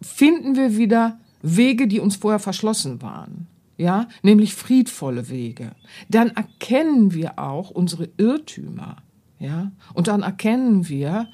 finden 0.01 0.57
wir 0.57 0.77
wieder 0.77 1.19
Wege, 1.43 1.87
die 1.87 2.01
uns 2.01 2.17
vorher 2.17 2.39
verschlossen 2.39 3.03
waren. 3.03 3.47
Ja, 3.79 4.09
nämlich 4.23 4.55
friedvolle 4.55 5.29
Wege. 5.29 5.73
Dann 6.09 6.31
erkennen 6.31 7.13
wir 7.13 7.39
auch 7.39 7.71
unsere 7.71 8.09
Irrtümer. 8.17 8.97
Ja, 9.39 9.71
und 9.93 10.09
dann 10.09 10.23
erkennen 10.23 10.89
wir, 10.89 11.29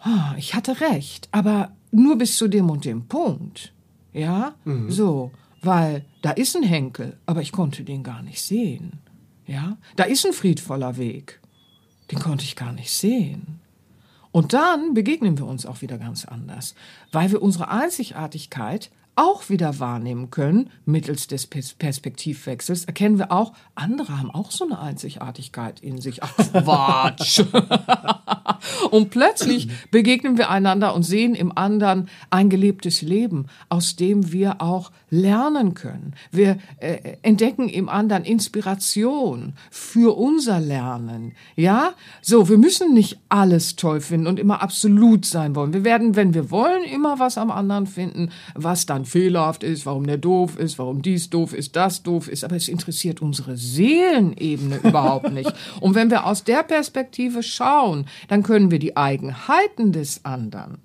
ah, 0.00 0.34
ich 0.36 0.54
hatte 0.54 0.80
recht, 0.80 1.28
aber 1.30 1.70
nur 1.92 2.16
bis 2.16 2.36
zu 2.36 2.48
dem 2.48 2.68
und 2.70 2.84
dem 2.84 3.06
Punkt. 3.06 3.72
Ja, 4.12 4.54
so, 4.88 5.30
weil 5.62 6.04
da 6.20 6.32
ist 6.32 6.56
ein 6.56 6.64
Henkel, 6.64 7.16
aber 7.24 7.40
ich 7.40 7.52
konnte 7.52 7.82
den 7.84 8.02
gar 8.02 8.22
nicht 8.22 8.42
sehen. 8.42 8.98
Ja, 9.46 9.78
da 9.96 10.04
ist 10.04 10.26
ein 10.26 10.32
friedvoller 10.32 10.96
Weg, 10.96 11.40
den 12.10 12.18
konnte 12.18 12.44
ich 12.44 12.56
gar 12.56 12.72
nicht 12.72 12.90
sehen. 12.90 13.60
Und 14.32 14.54
dann 14.54 14.94
begegnen 14.94 15.38
wir 15.38 15.46
uns 15.46 15.66
auch 15.66 15.82
wieder 15.82 15.98
ganz 15.98 16.24
anders, 16.24 16.74
weil 17.10 17.30
wir 17.30 17.42
unsere 17.42 17.68
Einzigartigkeit 17.68 18.90
auch 19.14 19.50
wieder 19.50 19.78
wahrnehmen 19.78 20.30
können, 20.30 20.70
mittels 20.86 21.26
des 21.26 21.46
Perspektivwechsels, 21.46 22.86
erkennen 22.86 23.18
wir 23.18 23.30
auch, 23.30 23.52
andere 23.74 24.18
haben 24.18 24.30
auch 24.30 24.50
so 24.50 24.64
eine 24.64 24.78
Einzigartigkeit 24.78 25.80
in 25.80 26.00
sich. 26.00 26.20
Quatsch! 26.20 27.42
und 28.90 29.10
plötzlich 29.10 29.68
begegnen 29.90 30.38
wir 30.38 30.50
einander 30.50 30.94
und 30.94 31.02
sehen 31.02 31.34
im 31.34 31.56
anderen 31.56 32.08
ein 32.30 32.48
gelebtes 32.48 33.02
Leben, 33.02 33.46
aus 33.68 33.96
dem 33.96 34.32
wir 34.32 34.62
auch 34.62 34.90
lernen 35.10 35.74
können. 35.74 36.14
Wir 36.30 36.58
äh, 36.78 37.16
entdecken 37.22 37.68
im 37.68 37.90
anderen 37.90 38.24
Inspiration 38.24 39.52
für 39.70 40.16
unser 40.16 40.58
Lernen. 40.58 41.32
Ja, 41.54 41.92
so, 42.22 42.48
wir 42.48 42.58
müssen 42.58 42.94
nicht 42.94 43.18
alles 43.28 43.76
toll 43.76 44.00
finden 44.00 44.26
und 44.26 44.38
immer 44.38 44.62
absolut 44.62 45.26
sein 45.26 45.54
wollen. 45.54 45.74
Wir 45.74 45.84
werden, 45.84 46.16
wenn 46.16 46.32
wir 46.32 46.50
wollen, 46.50 46.84
immer 46.84 47.18
was 47.18 47.36
am 47.36 47.50
anderen 47.50 47.86
finden, 47.86 48.30
was 48.54 48.86
dann 48.86 49.01
fehlerhaft 49.04 49.62
ist, 49.62 49.86
warum 49.86 50.06
der 50.06 50.18
doof 50.18 50.58
ist, 50.58 50.78
warum 50.78 51.02
dies 51.02 51.30
doof 51.30 51.52
ist, 51.52 51.76
das 51.76 52.02
doof 52.02 52.28
ist. 52.28 52.44
Aber 52.44 52.56
es 52.56 52.68
interessiert 52.68 53.22
unsere 53.22 53.56
Seelenebene 53.56 54.76
überhaupt 54.82 55.32
nicht. 55.32 55.52
Und 55.80 55.94
wenn 55.94 56.10
wir 56.10 56.26
aus 56.26 56.44
der 56.44 56.62
Perspektive 56.62 57.42
schauen, 57.42 58.06
dann 58.28 58.42
können 58.42 58.70
wir 58.70 58.78
die 58.78 58.96
Eigenheiten 58.96 59.92
des 59.92 60.24
anderen, 60.24 60.78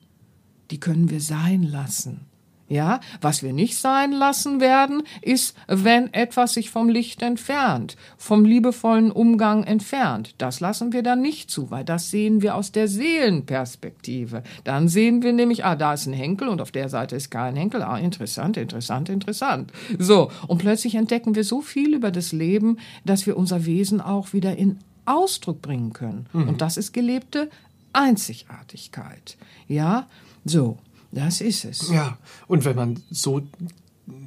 die 0.72 0.80
können 0.80 1.10
wir 1.10 1.22
sein 1.22 1.64
lassen. 1.64 2.22
Ja, 2.70 3.00
was 3.22 3.44
wir 3.44 3.54
nicht 3.54 3.78
sein 3.78 4.12
lassen 4.12 4.60
werden, 4.60 5.04
ist, 5.22 5.56
wenn 5.68 6.14
etwas 6.14 6.54
sich 6.54 6.70
vom 6.70 6.90
Licht 6.90 7.22
entfernt, 7.22 7.96
vom 8.18 8.44
liebevollen 8.44 9.10
Umgang 9.10 9.64
entfernt. 9.64 10.36
Das 10.38 10.60
lassen 10.60 10.92
wir 10.92 11.02
dann 11.02 11.22
nicht 11.22 11.50
zu, 11.50 11.72
weil 11.72 11.86
das 11.86 12.12
sehen 12.12 12.42
wir 12.42 12.56
aus 12.56 12.74
der 12.74 12.90
Seelenperspektive. 12.90 14.44
Dann 14.66 14.90
sehen 14.90 15.22
wir 15.22 15.32
nämlich, 15.32 15.64
ah, 15.64 15.78
da 15.78 15.94
ist 15.94 16.08
ein 16.08 16.14
Henkel 16.14 16.50
und 16.50 16.60
auf 16.60 16.72
der 16.72 16.90
Seite 16.90 17.16
ist 17.16 17.32
kein 17.32 17.56
Henkel. 17.56 17.82
Ah, 17.84 17.98
interessant, 17.98 18.58
interessant, 18.58 19.08
interessant. 19.08 19.72
So, 19.98 20.30
und 20.48 20.58
plötzlich 20.58 20.96
entdecken 20.96 21.36
wir 21.36 21.46
so 21.46 21.62
viel 21.62 21.94
über 21.94 22.12
das 22.12 22.34
Leben, 22.34 22.80
dass 23.06 23.26
wir 23.26 23.38
unser 23.38 23.66
Wesen 23.66 24.02
auch 24.02 24.34
wieder 24.34 24.58
in 24.58 24.80
Ausdruck 25.06 25.62
bringen 25.62 25.94
können. 25.94 26.26
Mhm. 26.34 26.50
Und 26.50 26.62
das 26.62 26.76
ist 26.76 26.92
gelebte 26.92 27.50
Einzigartigkeit. 27.94 29.38
Ja, 29.70 30.08
so. 30.44 30.78
Das 31.12 31.42
ist 31.42 31.66
es. 31.66 31.90
Ja, 31.92 32.18
und 32.48 32.66
wenn 32.66 32.76
man 32.76 33.00
so 33.10 33.42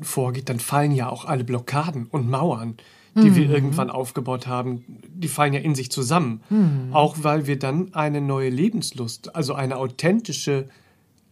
vorgeht, 0.02 0.48
dann 0.48 0.60
fallen 0.60 0.92
ja 0.92 1.08
auch 1.08 1.24
alle 1.24 1.44
Blockaden 1.44 2.06
und 2.06 2.28
Mauern, 2.28 2.76
die 3.14 3.30
mhm. 3.30 3.36
wir 3.36 3.50
irgendwann 3.50 3.90
aufgebaut 3.90 4.46
haben, 4.46 4.84
die 5.08 5.28
fallen 5.28 5.52
ja 5.52 5.60
in 5.60 5.74
sich 5.74 5.90
zusammen. 5.90 6.42
Mhm. 6.48 6.90
Auch 6.92 7.16
weil 7.22 7.46
wir 7.46 7.58
dann 7.58 7.94
eine 7.94 8.20
neue 8.20 8.50
Lebenslust, 8.50 9.34
also 9.34 9.54
eine 9.54 9.76
authentische 9.76 10.68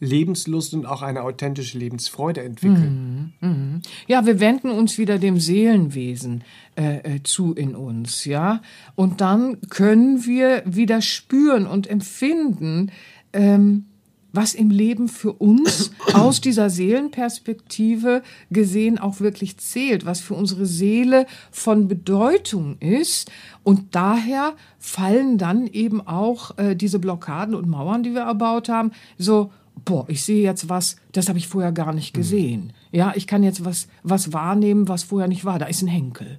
Lebenslust 0.01 0.75
und 0.75 0.87
auch 0.87 1.03
eine 1.03 1.23
authentische 1.23 1.79
Lebensfreude 1.79 2.43
entwickeln. 2.43 3.35
Mhm. 3.41 3.49
mhm. 3.49 3.83
Ja, 4.07 4.27
wir 4.27 4.41
wenden 4.41 4.71
uns 4.71 4.99
wieder 4.99 5.19
dem 5.19 5.41
Seelenwesen 5.41 6.45
äh, 6.77 7.17
äh, 7.17 7.23
zu 7.23 7.53
in 7.55 7.75
uns, 7.75 8.25
ja. 8.25 8.63
Und 8.95 9.21
dann 9.21 9.61
können 9.71 10.25
wir 10.25 10.63
wieder 10.65 11.03
spüren 11.03 11.67
und 11.67 11.89
empfinden, 11.89 12.93
ähm, 13.33 13.87
was 14.33 14.55
im 14.55 14.71
Leben 14.71 15.09
für 15.09 15.33
uns 15.33 15.91
aus 16.13 16.41
dieser 16.41 16.71
Seelenperspektive 16.71 18.23
gesehen 18.51 18.99
auch 18.99 19.21
wirklich 19.21 19.57
zählt, 19.59 20.05
was 20.05 20.21
für 20.21 20.35
unsere 20.35 20.67
Seele 20.67 21.27
von 21.51 21.89
Bedeutung 21.89 22.79
ist. 22.79 23.31
Und 23.63 23.95
daher 23.95 24.55
fallen 24.79 25.39
dann 25.39 25.67
eben 25.67 26.07
auch 26.07 26.57
äh, 26.59 26.75
diese 26.75 26.99
Blockaden 26.99 27.55
und 27.55 27.69
Mauern, 27.69 28.03
die 28.03 28.15
wir 28.15 28.23
erbaut 28.23 28.69
haben, 28.69 28.93
so, 29.17 29.51
boah, 29.85 30.05
ich 30.09 30.23
sehe 30.23 30.43
jetzt 30.43 30.69
was, 30.69 30.97
das 31.13 31.29
habe 31.29 31.39
ich 31.39 31.49
vorher 31.49 31.73
gar 31.73 31.93
nicht 31.93 32.13
gesehen. 32.13 32.73
Ja, 32.91 33.13
ich 33.15 33.27
kann 33.27 33.43
jetzt 33.43 33.65
was, 33.65 33.89
was 34.03 34.33
wahrnehmen, 34.33 34.89
was 34.89 35.05
vorher 35.05 35.29
nicht 35.29 35.45
war. 35.45 35.59
Da 35.59 35.67
ist 35.67 35.83
ein 35.83 35.89
Henkel. 35.89 36.39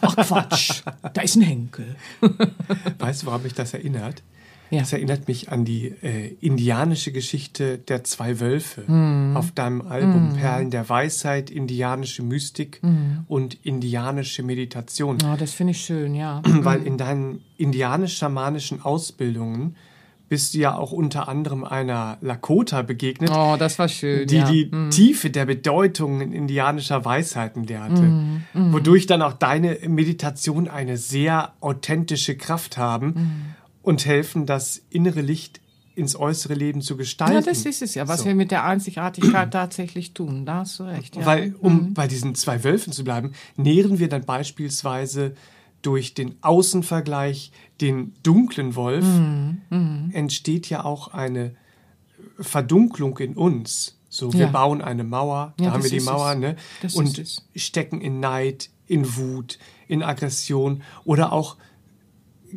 Ach 0.00 0.16
Quatsch, 0.16 0.82
da 1.12 1.20
ist 1.22 1.36
ein 1.36 1.42
Henkel. 1.42 1.96
weißt 2.98 3.22
du, 3.22 3.26
woran 3.26 3.42
mich 3.42 3.54
das 3.54 3.74
erinnert? 3.74 4.22
Ja. 4.70 4.80
Das 4.80 4.92
erinnert 4.92 5.28
mich 5.28 5.50
an 5.50 5.64
die 5.64 5.86
äh, 6.02 6.36
indianische 6.40 7.12
Geschichte 7.12 7.78
der 7.78 8.04
zwei 8.04 8.40
Wölfe 8.40 8.82
mm. 8.90 9.36
auf 9.36 9.52
deinem 9.52 9.82
Album 9.82 10.32
mm. 10.32 10.36
Perlen 10.36 10.70
der 10.70 10.88
Weisheit, 10.88 11.50
indianische 11.50 12.22
Mystik 12.22 12.80
mm. 12.82 13.24
und 13.28 13.54
indianische 13.64 14.42
Meditation. 14.42 15.18
Oh, 15.24 15.36
das 15.38 15.52
finde 15.52 15.70
ich 15.72 15.80
schön, 15.80 16.14
ja. 16.14 16.42
Weil 16.44 16.82
in 16.82 16.98
deinen 16.98 17.40
indianisch-schamanischen 17.56 18.82
Ausbildungen 18.82 19.76
bist 20.28 20.52
du 20.52 20.58
ja 20.58 20.76
auch 20.76 20.92
unter 20.92 21.28
anderem 21.28 21.64
einer 21.64 22.18
Lakota 22.20 22.82
begegnet. 22.82 23.30
Oh, 23.32 23.56
das 23.58 23.78
war 23.78 23.88
schön. 23.88 24.26
Die 24.26 24.36
ja. 24.36 24.50
die 24.50 24.66
mm. 24.66 24.90
Tiefe 24.90 25.30
der 25.30 25.46
Bedeutung 25.46 26.20
indianischer 26.20 27.04
Weisheiten 27.06 27.64
lehrte. 27.64 28.02
Mm. 28.02 28.72
Wodurch 28.72 29.06
dann 29.06 29.22
auch 29.22 29.32
deine 29.32 29.78
Meditation 29.88 30.68
eine 30.68 30.98
sehr 30.98 31.54
authentische 31.60 32.36
Kraft 32.36 32.76
haben 32.76 33.54
und 33.82 34.06
helfen, 34.06 34.46
das 34.46 34.82
innere 34.90 35.20
Licht 35.20 35.60
ins 35.98 36.14
äußere 36.14 36.54
Leben 36.54 36.80
zu 36.80 36.96
gestalten. 36.96 37.34
Ja, 37.34 37.40
das 37.40 37.66
ist 37.66 37.82
es 37.82 37.94
ja, 37.94 38.06
was 38.06 38.20
so. 38.20 38.26
wir 38.26 38.34
mit 38.36 38.52
der 38.52 38.64
Einzigartigkeit 38.64 39.50
tatsächlich 39.52 40.14
tun. 40.14 40.46
Da 40.46 40.60
hast 40.60 40.78
du 40.78 40.84
recht. 40.84 41.16
Ja. 41.16 41.26
Weil, 41.26 41.54
um 41.58 41.88
mhm. 41.88 41.94
bei 41.94 42.06
diesen 42.06 42.36
zwei 42.36 42.62
Wölfen 42.62 42.92
zu 42.92 43.02
bleiben, 43.02 43.32
nähren 43.56 43.98
wir 43.98 44.08
dann 44.08 44.24
beispielsweise 44.24 45.34
durch 45.82 46.14
den 46.14 46.36
Außenvergleich 46.40 47.52
den 47.80 48.14
dunklen 48.22 48.76
Wolf, 48.76 49.04
mhm. 49.04 49.62
Mhm. 49.70 50.10
entsteht 50.12 50.68
ja 50.70 50.84
auch 50.84 51.08
eine 51.08 51.54
Verdunklung 52.38 53.18
in 53.18 53.34
uns. 53.34 53.96
So, 54.08 54.32
wir 54.32 54.40
ja. 54.40 54.50
bauen 54.50 54.80
eine 54.80 55.04
Mauer, 55.04 55.54
da 55.58 55.64
ja, 55.64 55.72
haben 55.72 55.82
wir 55.82 55.90
die 55.90 56.00
Mauer, 56.00 56.34
ne? 56.34 56.56
und 56.94 57.42
stecken 57.54 58.00
in 58.00 58.20
Neid, 58.20 58.70
in 58.86 59.16
Wut, 59.16 59.58
in 59.86 60.02
Aggression 60.02 60.82
oder 61.04 61.32
auch 61.32 61.56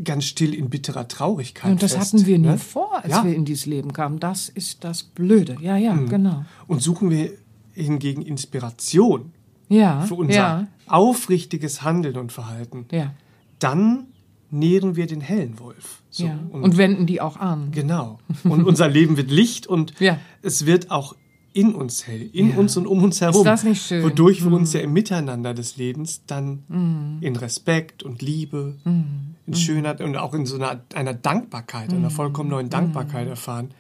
ganz 0.04 0.26
still 0.26 0.54
in 0.54 0.70
bitterer 0.70 1.08
Traurigkeit. 1.08 1.72
Und 1.72 1.84
das 1.84 1.94
fest, 1.94 2.14
hatten 2.14 2.26
wir 2.26 2.40
nie 2.40 2.48
ne? 2.48 2.58
vor, 2.58 3.04
als 3.04 3.12
ja. 3.12 3.24
wir 3.24 3.36
in 3.36 3.46
dieses 3.46 3.66
Leben 3.66 3.94
kamen. 3.94 4.20
Das 4.20 4.50
ist 4.50 4.84
das 4.84 5.04
Blöde. 5.04 5.58
Ja, 5.62 5.78
ja, 5.78 5.94
mhm. 5.94 6.10
genau. 6.10 6.46
Und 6.68 6.82
suchen 6.82 7.10
wir 7.10 7.32
hingegen 7.74 8.22
Inspiration 8.22 9.32
ja, 9.70 10.02
für 10.02 10.16
unser 10.16 10.36
ja. 10.36 10.68
aufrichtiges 10.88 11.82
Handeln 11.82 12.18
und 12.18 12.32
Verhalten, 12.32 12.86
ja. 12.92 13.14
dann 13.60 14.08
nähren 14.50 14.96
wir 14.96 15.08
den 15.08 15.22
hellen 15.22 15.60
Wolf. 15.60 16.02
So. 16.10 16.26
Ja. 16.26 16.40
Und, 16.52 16.64
und, 16.64 16.78
wenden 16.78 17.06
die 17.06 17.22
auch 17.22 17.38
an. 17.38 17.72
Genau. 17.72 18.20
Und 18.44 18.66
unser 18.66 18.90
Leben 18.90 19.16
wird 19.16 19.32
Licht 19.32 19.66
und 19.66 19.94
es 20.42 20.66
wird 20.66 20.92
auch 20.92 21.16
in 21.54 21.74
uns 21.76 22.08
hell, 22.08 22.30
in 22.32 22.52
uns 22.52 22.78
und 22.78 22.88
um 22.88 23.04
uns 23.04 23.20
herum. 23.20 23.42
Ist 23.42 23.46
das 23.46 23.64
nicht 23.64 23.86
schön? 23.86 24.04
Wodurch 24.04 24.44
wir 24.44 24.52
uns 24.54 24.74
mhm. 24.74 24.80
ja 24.80 24.86
im 24.86 24.94
Miteinander 24.94 25.54
des 25.54 25.76
Lebens 25.76 26.22
dann 26.26 26.64
mm. 26.70 27.18
in 27.22 27.36
Respekt 27.36 28.04
und 28.04 28.22
Liebe, 28.22 28.78
mm. 28.86 29.41
In 29.52 29.58
Schönheit 29.58 30.02
und 30.02 30.16
auch 30.16 30.34
in 30.34 30.46
so 30.46 30.56
einer, 30.56 30.82
einer 30.94 31.14
Dankbarkeit, 31.14 31.92
einer 31.94 32.10
vollkommen 32.10 32.50
neuen 32.50 32.70
Dankbarkeit 32.70 33.28
erfahren, 33.28 33.72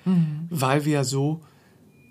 weil 0.49 0.85
wir 0.85 0.93
ja 0.93 1.03
so 1.03 1.41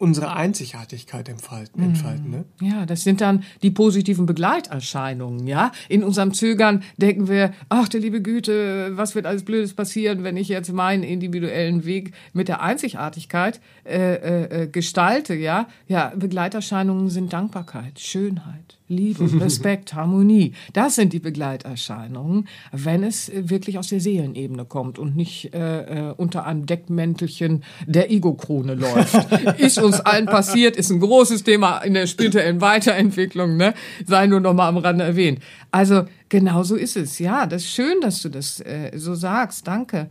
unsere 0.01 0.35
Einzigartigkeit 0.35 1.29
entfalten. 1.29 1.83
entfalten 1.83 2.31
ne? 2.31 2.45
Ja, 2.63 2.87
das 2.87 3.05
sind 3.05 3.21
dann 3.21 3.45
die 3.63 3.71
positiven 3.71 4.25
Begleiterscheinungen. 4.25 5.47
Ja, 5.47 5.73
in 5.91 6.03
unserem 6.03 6.33
Zögern 6.33 6.83
denken 6.97 7.29
wir, 7.29 7.53
ach 7.69 7.87
der 7.87 8.01
liebe 8.01 8.23
Güte, 8.23 8.97
was 8.97 9.15
wird 9.15 9.27
alles 9.27 9.45
Blödes 9.45 9.75
passieren, 9.75 10.25
wenn 10.25 10.39
ich 10.39 10.49
jetzt 10.49 10.73
meinen 10.73 11.03
individuellen 11.03 11.85
Weg 11.85 12.15
mit 12.33 12.49
der 12.49 12.63
Einzigartigkeit 12.63 13.61
äh, 13.85 14.15
äh, 14.15 14.63
äh 14.63 14.67
gestalte. 14.69 15.35
Ja, 15.35 15.69
ja, 15.87 16.13
Begleiterscheinungen 16.17 17.11
sind 17.11 17.35
Dankbarkeit, 17.35 18.01
Schönheit, 18.01 18.79
Liebe, 18.89 19.31
Respekt, 19.41 19.93
Harmonie. 19.93 20.55
Das 20.73 20.95
sind 20.95 21.13
die 21.13 21.19
Begleiterscheinungen, 21.19 22.49
wenn 22.73 23.05
es 23.05 23.31
wirklich 23.35 23.79
aus 23.79 23.89
der 23.89 24.01
Seelenebene 24.01 24.65
kommt 24.65 24.99
und 24.99 25.15
nicht 25.15 25.53
äh, 25.55 26.09
äh 26.09 26.15
unter 26.17 26.47
einem 26.47 26.65
Deckmäntelchen 26.65 27.65
der 27.87 28.11
Ego-Krone 28.11 28.75
läuft. 28.75 29.31
ist 29.59 29.79
uns 29.95 30.01
allen 30.01 30.27
passiert, 30.27 30.77
ist 30.77 30.91
ein 30.91 31.01
großes 31.01 31.45
Thema 31.45 31.79
in 31.79 31.95
der 31.95 32.07
spirituellen 32.07 32.61
Weiterentwicklung, 32.61 33.57
ne? 33.57 33.75
Sei 34.07 34.27
nur 34.27 34.41
noch 34.41 34.55
mal 34.55 34.69
am 34.69 34.79
Rande 34.79 35.05
erwähnt. 35.05 35.41
Also 35.71 36.05
genau 36.29 36.63
so 36.63 36.77
ist 36.77 36.97
es. 36.97 37.19
Ja, 37.19 37.47
das 37.47 37.63
ist 37.63 37.73
schön, 37.73 38.01
dass 38.01 38.23
du 38.23 38.29
das 38.29 38.61
äh, 38.61 38.93
so 38.95 39.15
sagst. 39.15 39.67
Danke. 39.67 40.09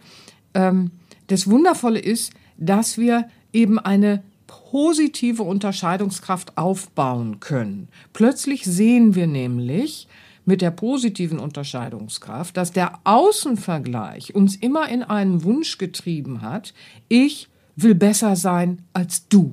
Ähm, 0.53 0.91
das 1.27 1.49
Wundervolle 1.49 1.99
ist, 1.99 2.33
dass 2.57 2.97
wir 2.97 3.27
eben 3.53 3.79
eine 3.79 4.23
positive 4.47 5.43
Unterscheidungskraft 5.43 6.57
aufbauen 6.57 7.39
können. 7.39 7.87
Plötzlich 8.13 8.65
sehen 8.65 9.15
wir 9.15 9.27
nämlich 9.27 10.07
mit 10.45 10.61
der 10.61 10.71
positiven 10.71 11.39
Unterscheidungskraft, 11.39 12.57
dass 12.57 12.71
der 12.71 12.99
Außenvergleich 13.03 14.33
uns 14.33 14.55
immer 14.55 14.89
in 14.89 15.03
einen 15.03 15.43
Wunsch 15.43 15.77
getrieben 15.77 16.41
hat, 16.41 16.73
ich 17.07 17.47
will 17.75 17.95
besser 17.95 18.35
sein 18.35 18.81
als 18.93 19.27
du. 19.27 19.51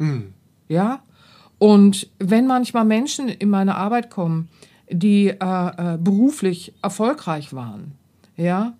Hm. 0.00 0.34
Ja? 0.68 1.02
Und 1.58 2.10
wenn 2.18 2.46
manchmal 2.46 2.84
Menschen 2.84 3.28
in 3.28 3.50
meine 3.50 3.76
Arbeit 3.76 4.10
kommen, 4.10 4.48
die 4.90 5.28
äh, 5.28 5.34
äh, 5.38 5.98
beruflich 5.98 6.74
erfolgreich 6.82 7.54
waren, 7.54 7.92
ja, 8.36 8.72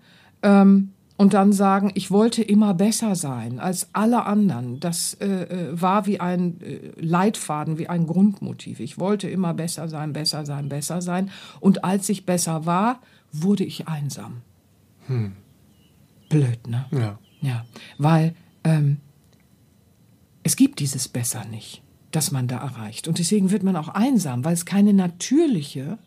ähm, 0.42 0.92
und 1.20 1.35
dann 1.35 1.52
sagen, 1.52 1.90
ich 1.94 2.11
wollte 2.11 2.42
immer 2.42 2.72
besser 2.72 3.14
sein 3.14 3.61
als 3.61 3.90
alle 3.92 4.24
anderen. 4.24 4.80
Das 4.80 5.12
äh, 5.20 5.26
äh, 5.26 5.78
war 5.78 6.06
wie 6.06 6.18
ein 6.18 6.59
äh, 6.62 6.92
Leitfaden, 6.98 7.76
wie 7.76 7.90
ein 7.90 8.06
Grundmotiv. 8.06 8.80
Ich 8.80 8.98
wollte 8.98 9.28
immer 9.28 9.52
besser 9.52 9.87
sein, 9.88 10.14
besser 10.14 10.46
sein, 10.46 10.70
besser 10.70 11.02
sein. 11.02 11.30
Und 11.61 11.85
als 11.85 12.09
ich 12.09 12.24
besser 12.24 12.64
war, 12.64 13.00
wurde 13.33 13.64
ich 13.64 13.87
einsam. 13.87 14.38
Hm. 15.09 15.33
Blöd, 16.30 16.66
ne? 16.66 16.87
Ja. 16.90 17.18
Ja, 17.42 17.66
weil 17.98 18.35
ähm, 18.64 18.96
es 20.42 20.57
gibt 20.57 20.81
dieses 20.81 21.09
Besser 21.09 21.44
nicht, 21.44 21.83
das 22.11 22.31
man 22.31 22.48
da 22.48 22.59
erreicht. 22.59 23.09
Und 23.09 23.18
deswegen 23.18 23.50
wird 23.50 23.62
man 23.62 23.76
auch 23.76 23.88
einsam, 23.88 24.44
weil 24.44 24.55
es 24.55 24.64
keine 24.64 24.92
natürliche 24.92 25.98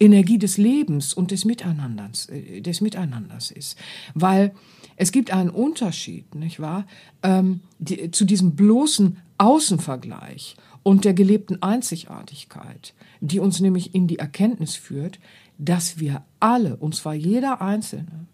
Energie 0.00 0.38
des 0.38 0.56
Lebens 0.56 1.12
und 1.14 1.30
des 1.30 1.44
Miteinanders, 1.44 2.28
äh, 2.28 2.60
des 2.60 2.80
Miteinanders 2.80 3.50
ist. 3.50 3.78
Weil 4.14 4.54
es 4.96 5.12
gibt 5.12 5.30
einen 5.30 5.50
Unterschied, 5.50 6.34
nicht 6.34 6.60
wahr, 6.60 6.86
ähm, 7.22 7.60
die, 7.78 8.10
zu 8.10 8.24
diesem 8.24 8.56
bloßen 8.56 9.18
Außenvergleich 9.38 10.56
und 10.82 11.04
der 11.04 11.14
gelebten 11.14 11.62
Einzigartigkeit, 11.62 12.94
die 13.20 13.40
uns 13.40 13.60
nämlich 13.60 13.94
in 13.94 14.06
die 14.06 14.18
Erkenntnis 14.18 14.76
führt, 14.76 15.18
dass 15.58 15.98
wir 15.98 16.24
alle, 16.40 16.76
und 16.76 16.94
zwar 16.94 17.14
jeder 17.14 17.60
Einzelne, 17.60 18.26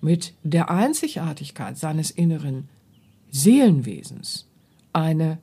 mit 0.00 0.34
der 0.42 0.70
Einzigartigkeit 0.70 1.76
seines 1.76 2.10
inneren 2.10 2.68
Seelenwesens 3.30 4.47
eine 4.92 5.38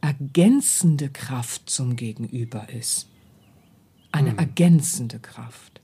ergänzende 0.00 1.08
Kraft 1.10 1.70
zum 1.70 1.96
Gegenüber 1.96 2.68
ist 2.68 3.08
eine 4.12 4.32
hm. 4.32 4.38
ergänzende 4.38 5.18
Kraft. 5.18 5.80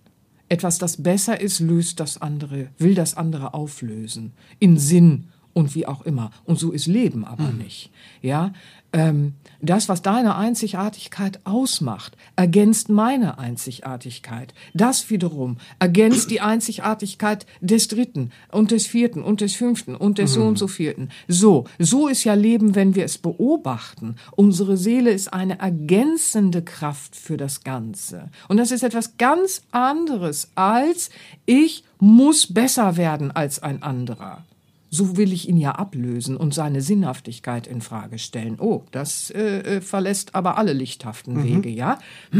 Etwas, 0.51 0.79
das 0.79 1.03
besser 1.03 1.41
ist, 1.41 1.61
löst 1.61 2.01
das 2.01 2.21
andere, 2.23 2.69
will 2.79 2.95
das 2.95 3.15
andere 3.15 3.55
auflösen. 3.55 4.33
In 4.59 4.79
Sinn 4.79 5.29
und 5.59 5.75
wie 5.75 5.87
auch 5.87 6.03
immer. 6.03 6.31
Und 6.45 6.61
so 6.61 6.71
ist 6.71 6.87
Leben 6.87 7.25
aber 7.25 7.49
hm. 7.49 7.59
nicht. 7.59 7.91
Ja, 8.23 8.53
ähm, 8.93 9.35
das, 9.61 9.89
was 9.89 10.03
deine 10.03 10.37
Einzigartigkeit 10.37 11.41
ausmacht, 11.45 12.17
ergänzt 12.37 12.89
meine 12.89 13.39
Einzigartigkeit. 13.39 14.55
Das 14.73 15.11
wiederum 15.11 15.57
ergänzt 15.81 16.31
die 16.31 16.41
Einzigartigkeit 16.41 17.45
des 17.61 17.89
Dritten 17.89 18.31
und 18.53 18.71
des 18.71 18.87
Vierten 18.87 19.23
und 19.25 19.41
des 19.41 19.57
Fünften 19.57 19.97
und 19.97 20.19
des 20.19 20.31
mhm. 20.31 20.35
so 20.35 20.47
und 20.47 20.59
so 20.59 20.69
Vierten. 20.69 21.09
So, 21.27 21.65
so 21.81 22.07
ist 22.07 22.23
ja 22.23 22.35
Leben, 22.35 22.77
wenn 22.77 22.95
wir 22.95 23.05
es 23.05 23.19
beobachten. 23.19 24.15
Unsere 24.37 24.77
Seele 24.77 25.11
ist 25.11 25.33
eine 25.33 25.59
ergänzende 25.59 26.63
Kraft 26.63 27.17
für 27.17 27.37
das 27.37 27.65
Ganze. 27.65 28.31
Und 28.47 28.59
das 28.59 28.71
ist 28.71 28.85
etwas 28.85 29.17
ganz 29.17 29.63
anderes 29.73 30.53
als 30.55 31.11
ich 31.47 31.83
muss 31.99 32.47
besser 32.47 32.97
werden 32.97 33.33
als 33.33 33.61
ein 33.61 33.83
anderer 33.83 34.45
so 34.91 35.17
will 35.17 35.33
ich 35.33 35.49
ihn 35.49 35.57
ja 35.57 35.73
ablösen 35.73 36.37
und 36.37 36.55
seine 36.55 36.81
Sinnhaftigkeit 36.81 37.67
in 37.67 37.81
Frage 37.81 38.19
stellen. 38.19 38.57
Oh, 38.59 38.85
das 38.91 39.31
äh, 39.31 39.77
äh 39.77 39.81
verlässt 39.81 40.35
aber 40.35 40.59
alle 40.59 40.73
lichthaften 40.73 41.35
mhm. 41.35 41.45
Wege, 41.45 41.69
ja? 41.69 41.99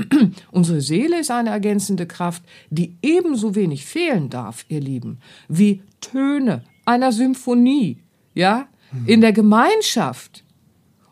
Unsere 0.51 0.81
Seele 0.81 1.21
ist 1.21 1.31
eine 1.31 1.51
ergänzende 1.51 2.07
Kraft, 2.07 2.43
die 2.71 2.97
ebenso 3.03 3.55
wenig 3.55 3.85
fehlen 3.85 4.31
darf, 4.31 4.65
ihr 4.69 4.81
Lieben, 4.81 5.19
wie 5.49 5.83
Töne 6.01 6.65
einer 6.85 7.13
Symphonie, 7.13 7.99
ja? 8.35 8.69
Mhm. 8.93 9.07
In 9.07 9.21
der 9.21 9.33
Gemeinschaft 9.33 10.45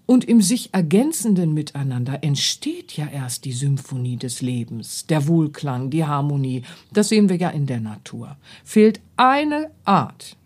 und 0.06 0.24
im 0.24 0.40
sich 0.40 0.72
ergänzenden 0.72 1.52
Miteinander 1.52 2.22
entsteht 2.22 2.96
ja 2.96 3.08
erst 3.08 3.44
die 3.44 3.52
Symphonie 3.52 4.16
des 4.16 4.40
Lebens, 4.40 5.06
der 5.06 5.26
Wohlklang, 5.26 5.90
die 5.90 6.04
Harmonie. 6.04 6.62
Das 6.92 7.08
sehen 7.08 7.28
wir 7.28 7.36
ja 7.36 7.50
in 7.50 7.66
der 7.66 7.80
Natur. 7.80 8.36
Fehlt 8.64 9.00
eine 9.16 9.72
Art, 9.84 10.36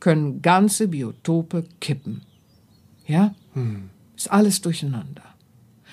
können 0.00 0.42
ganze 0.42 0.88
Biotope 0.88 1.64
kippen. 1.80 2.22
Ja? 3.06 3.34
Hm. 3.54 3.90
Ist 4.16 4.30
alles 4.30 4.60
durcheinander. 4.60 5.22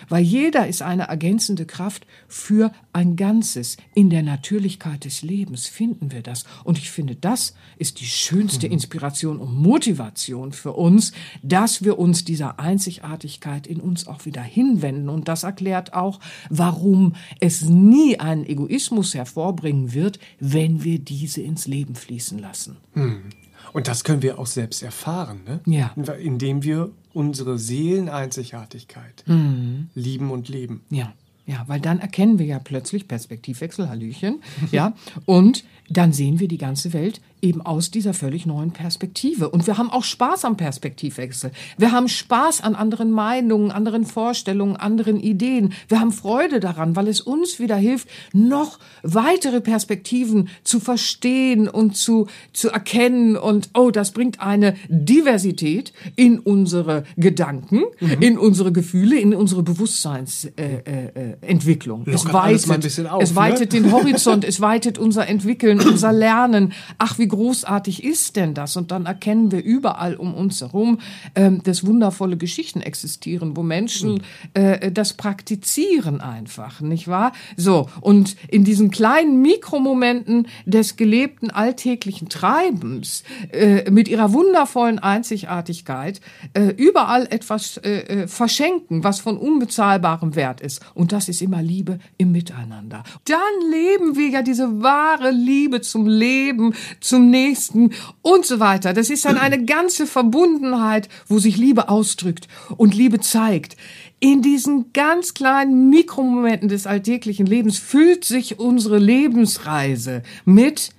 Weil 0.10 0.24
jeder 0.24 0.68
ist 0.68 0.82
eine 0.82 1.04
ergänzende 1.04 1.66
Kraft 1.66 2.06
für 2.28 2.72
ein 2.94 3.16
Ganzes. 3.16 3.78
In 3.94 4.10
der 4.10 4.24
Natürlichkeit 4.24 5.06
des 5.06 5.22
Lebens 5.22 5.68
finden 5.68 6.12
wir 6.12 6.22
das. 6.22 6.44
Und 6.64 6.78
ich 6.78 6.92
finde, 6.92 7.16
das 7.16 7.56
ist 7.78 8.00
die 8.02 8.06
schönste 8.06 8.68
hm. 8.68 8.74
Inspiration 8.74 9.40
und 9.40 9.56
Motivation 9.56 10.52
für 10.52 10.74
uns, 10.74 11.14
dass 11.44 11.84
wir 11.84 11.98
uns 11.98 12.26
dieser 12.26 12.60
Einzigartigkeit 12.60 13.68
in 13.68 13.80
uns 13.80 14.08
auch 14.08 14.26
wieder 14.26 14.44
hinwenden. 14.44 15.10
Und 15.10 15.28
das 15.28 15.44
erklärt 15.44 15.94
auch, 15.94 16.20
warum 16.50 17.16
es 17.40 17.62
nie 17.62 18.20
einen 18.20 18.46
Egoismus 18.46 19.14
hervorbringen 19.14 19.94
wird, 19.94 20.20
wenn 20.40 20.84
wir 20.84 21.00
diese 21.00 21.42
ins 21.42 21.68
Leben 21.68 21.96
fließen 21.96 22.38
lassen. 22.40 22.78
Hm. 22.94 23.24
Und 23.74 23.88
das 23.88 24.04
können 24.04 24.22
wir 24.22 24.40
auch 24.40 24.48
selbst 24.48 24.84
erfahren, 24.84 25.42
ne? 25.46 25.60
Ja. 25.66 25.94
Indem 26.20 26.64
wir 26.64 26.92
unsere 27.14 27.58
Seeleneinzigartigkeit 27.58 29.24
mhm. 29.26 29.90
lieben 29.96 30.32
und 30.32 30.50
leben. 30.50 30.84
Ja. 30.90 31.14
Ja, 31.48 31.64
weil 31.68 31.80
dann 31.80 32.00
erkennen 32.00 32.40
wir 32.40 32.46
ja 32.48 32.58
plötzlich 32.58 33.08
Perspektivwechsel, 33.08 33.88
Hallöchen, 33.88 34.42
ja, 34.72 34.96
und 35.26 35.64
dann 35.90 36.12
sehen 36.12 36.40
wir 36.40 36.48
die 36.48 36.58
ganze 36.58 36.92
Welt 36.92 37.22
eben 37.46 37.62
aus 37.62 37.92
dieser 37.92 38.14
völlig 38.14 38.46
neuen 38.46 38.72
Perspektive. 38.72 39.50
Und 39.50 39.68
wir 39.68 39.78
haben 39.78 39.92
auch 39.92 40.04
Spaß 40.04 40.44
am 40.46 40.56
Perspektivwechsel. 40.58 41.52
Wir 41.78 41.92
haben 41.92 42.08
Spaß 42.08 42.62
an 42.62 42.74
anderen 42.76 43.12
Meinungen, 43.12 43.72
anderen 43.72 44.06
Vorstellungen, 44.06 44.76
anderen 44.76 45.20
Ideen. 45.20 45.74
Wir 45.88 46.00
haben 46.00 46.12
Freude 46.12 46.60
daran, 46.60 46.96
weil 46.96 47.08
es 47.08 47.22
uns 47.22 47.60
wieder 47.60 47.76
hilft, 47.76 48.08
noch 48.34 48.80
weitere 49.04 49.62
Perspektiven 49.62 50.50
zu 50.64 50.80
verstehen 50.80 51.68
und 51.68 51.96
zu, 51.96 52.26
zu 52.52 52.70
erkennen. 52.70 53.38
Und 53.38 53.70
oh, 53.76 53.92
das 53.92 54.10
bringt 54.12 54.42
eine 54.42 54.74
Diversität 54.90 55.94
in 56.16 56.40
unsere 56.40 57.04
Gedanken, 57.16 57.84
mhm. 58.00 58.22
in 58.22 58.40
unsere 58.40 58.72
Gefühle, 58.72 59.20
in 59.20 59.36
unsere 59.36 59.62
Bewusstseinsentwicklung. 59.62 62.08
Äh, 62.08 62.10
äh, 62.10 62.14
es 62.16 62.34
weitet, 62.34 63.08
auf, 63.08 63.22
es 63.22 63.36
weitet 63.36 63.74
ne? 63.74 63.82
den 63.82 63.92
Horizont, 63.92 64.44
es 64.44 64.62
weitet 64.62 64.98
unser 64.98 65.28
Entwickeln, 65.28 65.80
unser 65.80 66.12
Lernen. 66.12 66.74
Ach, 66.98 67.20
wie 67.20 67.28
großartig 67.36 68.04
ist 68.04 68.36
denn 68.36 68.54
das? 68.54 68.78
Und 68.78 68.92
dann 68.92 69.06
erkennen 69.06 69.52
wir 69.52 69.64
überall 69.64 70.16
um 70.16 70.34
uns 70.34 70.62
herum, 70.62 71.00
ähm, 71.36 71.62
dass 71.64 71.86
wundervolle 71.86 72.38
Geschichten 72.38 72.82
existieren, 72.82 73.58
wo 73.58 73.64
Menschen 73.64 74.24
äh, 74.54 74.92
das 74.92 75.14
praktizieren 75.14 76.22
einfach, 76.22 76.82
nicht 76.82 77.08
wahr? 77.08 77.34
So, 77.58 77.90
und 78.02 78.36
in 78.48 78.64
diesen 78.64 78.90
kleinen 78.90 79.42
Mikromomenten 79.42 80.48
des 80.66 80.96
gelebten 80.96 81.52
alltäglichen 81.52 82.30
Treibens, 82.30 83.24
äh, 83.52 83.90
mit 83.92 84.08
ihrer 84.08 84.32
wundervollen 84.32 85.00
Einzigartigkeit, 85.00 86.22
äh, 86.54 86.68
überall 86.78 87.28
etwas 87.30 87.78
äh, 87.78 88.24
äh, 88.24 88.28
verschenken, 88.28 89.04
was 89.04 89.20
von 89.20 89.38
unbezahlbarem 89.38 90.36
Wert 90.36 90.62
ist. 90.62 90.82
Und 90.94 91.12
das 91.12 91.28
ist 91.30 91.42
immer 91.42 91.62
Liebe 91.62 92.00
im 92.18 92.32
Miteinander. 92.32 93.04
Dann 93.26 93.72
leben 93.72 94.16
wir 94.16 94.30
ja 94.30 94.42
diese 94.42 94.82
wahre 94.82 95.32
Liebe 95.32 95.82
zum 95.82 96.08
Leben, 96.08 96.74
zum 97.16 97.30
Nächsten 97.30 97.92
und 98.22 98.46
so 98.46 98.60
weiter. 98.60 98.92
Das 98.92 99.10
ist 99.10 99.24
dann 99.24 99.38
eine 99.38 99.64
ganze 99.64 100.06
Verbundenheit, 100.06 101.08
wo 101.30 101.40
sich 101.40 101.56
Liebe 101.56 101.88
ausdrückt 101.88 102.50
und 102.76 102.94
Liebe 102.94 103.22
zeigt. 103.22 103.78
In 104.20 104.42
diesen 104.42 104.92
ganz 104.92 105.34
kleinen 105.34 105.90
Mikromomenten 105.90 106.68
des 106.68 106.86
alltäglichen 106.86 107.46
Lebens 107.46 107.78
füllt 107.78 108.26
sich 108.26 108.60
unsere 108.60 108.98
Lebensreise 109.00 110.24
mit 110.44 110.90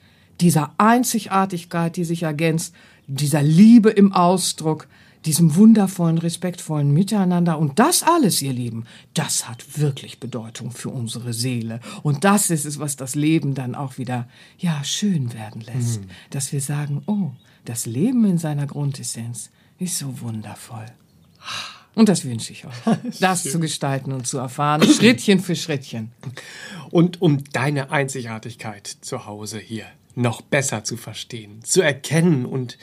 dieser 0.40 0.72
Einzigartigkeit, 0.78 1.96
die 1.96 2.04
sich 2.04 2.22
ergänzt, 2.22 2.74
dieser 3.06 3.42
Liebe 3.42 3.90
im 3.90 4.14
Ausdruck, 4.14 4.88
diesem 5.26 5.56
wundervollen, 5.56 6.18
respektvollen 6.18 6.92
Miteinander. 6.92 7.58
Und 7.58 7.78
das 7.78 8.02
alles, 8.02 8.40
ihr 8.40 8.52
Lieben, 8.52 8.84
das 9.12 9.48
hat 9.48 9.78
wirklich 9.78 10.20
Bedeutung 10.20 10.70
für 10.70 10.90
unsere 10.90 11.32
Seele. 11.32 11.80
Und 12.02 12.24
das 12.24 12.50
ist 12.50 12.64
es, 12.64 12.78
was 12.78 12.96
das 12.96 13.14
Leben 13.14 13.54
dann 13.54 13.74
auch 13.74 13.98
wieder, 13.98 14.28
ja, 14.58 14.82
schön 14.84 15.34
werden 15.34 15.60
lässt. 15.60 16.02
Mhm. 16.02 16.10
Dass 16.30 16.52
wir 16.52 16.60
sagen, 16.60 17.02
oh, 17.06 17.32
das 17.64 17.86
Leben 17.86 18.24
in 18.24 18.38
seiner 18.38 18.66
Grundessenz 18.66 19.50
ist 19.78 19.98
so 19.98 20.20
wundervoll. 20.20 20.86
Und 21.94 22.08
das 22.08 22.24
wünsche 22.24 22.52
ich 22.52 22.64
euch, 22.66 23.18
das 23.20 23.42
zu 23.42 23.58
gestalten 23.58 24.12
und 24.12 24.26
zu 24.26 24.38
erfahren, 24.38 24.82
Schrittchen 24.82 25.40
für 25.40 25.56
Schrittchen. 25.56 26.12
Und 26.90 27.20
um 27.20 27.42
deine 27.52 27.90
Einzigartigkeit 27.90 28.86
zu 28.86 29.26
Hause 29.26 29.58
hier 29.58 29.86
noch 30.14 30.40
besser 30.40 30.84
zu 30.84 30.96
verstehen, 30.96 31.62
zu 31.64 31.82
erkennen 31.82 32.46
und 32.46 32.78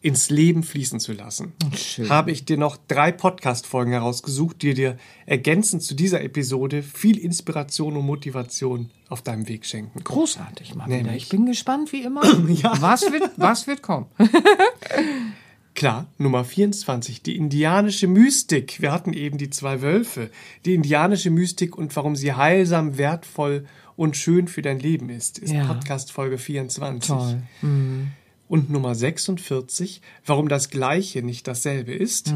ins 0.00 0.30
Leben 0.30 0.62
fließen 0.62 1.00
zu 1.00 1.12
lassen, 1.12 1.52
Schön. 1.74 2.08
habe 2.08 2.30
ich 2.30 2.44
dir 2.44 2.56
noch 2.56 2.76
drei 2.88 3.10
Podcast-Folgen 3.10 3.92
herausgesucht, 3.92 4.62
die 4.62 4.74
dir 4.74 4.96
ergänzend 5.26 5.82
zu 5.82 5.94
dieser 5.94 6.22
Episode 6.22 6.82
viel 6.82 7.18
Inspiration 7.18 7.96
und 7.96 8.06
Motivation 8.06 8.90
auf 9.08 9.22
deinem 9.22 9.48
Weg 9.48 9.66
schenken. 9.66 10.04
Großartig, 10.04 10.76
Martina. 10.76 11.14
Ich 11.14 11.28
bin 11.28 11.46
gespannt 11.46 11.92
wie 11.92 12.02
immer. 12.02 12.22
ja. 12.48 12.80
was, 12.80 13.10
wird, 13.10 13.30
was 13.36 13.66
wird 13.66 13.82
kommen? 13.82 14.06
Klar, 15.74 16.06
Nummer 16.18 16.44
24, 16.44 17.22
die 17.22 17.36
indianische 17.36 18.08
Mystik. 18.08 18.80
Wir 18.80 18.90
hatten 18.90 19.12
eben 19.12 19.38
die 19.38 19.50
zwei 19.50 19.80
Wölfe. 19.80 20.30
Die 20.64 20.74
indianische 20.74 21.30
Mystik 21.30 21.78
und 21.78 21.94
warum 21.94 22.16
sie 22.16 22.32
heilsam, 22.32 22.98
wertvoll 22.98 23.64
und 23.94 24.16
schön 24.16 24.48
für 24.48 24.62
dein 24.62 24.80
Leben 24.80 25.08
ist, 25.08 25.38
ist 25.38 25.52
ja. 25.52 25.64
Podcast 25.66 26.10
Folge 26.12 26.38
24. 26.38 27.08
Toll. 27.08 27.42
Mhm. 27.62 28.12
Und 28.48 28.70
Nummer 28.70 28.94
46, 28.94 30.00
warum 30.24 30.48
das 30.48 30.70
Gleiche 30.70 31.22
nicht 31.22 31.46
dasselbe 31.46 31.92
ist. 31.92 32.32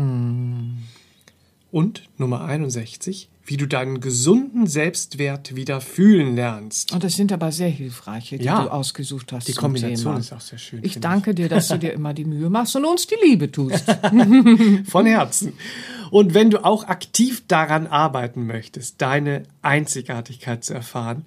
Und 1.71 2.03
Nummer 2.19 2.43
61, 2.45 3.31
wie 3.45 3.57
du 3.57 3.67
deinen 3.67 4.01
gesunden 4.01 4.67
Selbstwert 4.67 5.57
wieder 5.57 5.81
fühlen 5.81 6.37
lernst. 6.37 6.93
Und 6.93 7.03
das 7.03 7.15
sind 7.17 7.33
aber 7.33 7.51
sehr 7.51 7.71
hilfreiche, 7.71 8.37
die 8.37 8.45
Ja. 8.45 8.63
du 8.63 8.71
ausgesucht 8.71 9.33
hast. 9.33 9.49
Die 9.49 9.55
Kombination 9.55 10.13
Thema. 10.13 10.21
ist 10.21 10.33
auch 10.35 10.41
sehr 10.43 10.59
schön. 10.59 10.81
Ich 10.85 11.01
danke 11.01 11.35
dir, 11.35 11.49
dass 11.49 11.69
du 11.69 11.79
dir 11.79 11.93
immer 11.95 12.13
die 12.13 12.27
Mühe 12.27 12.51
machst 12.51 12.77
und 12.77 12.85
uns 12.85 13.07
die 13.07 13.17
Liebe 13.25 13.51
tust. 13.51 13.85
Von 14.85 15.07
Herzen. 15.07 15.55
Und 16.11 16.35
wenn 16.35 16.51
du 16.51 16.63
auch 16.63 16.85
aktiv 16.89 17.43
daran 17.49 17.87
arbeiten 17.87 18.47
möchtest, 18.47 19.01
deine 19.01 19.45
Einzigartigkeit 19.63 20.63
zu 20.63 20.75
erfahren 20.75 21.25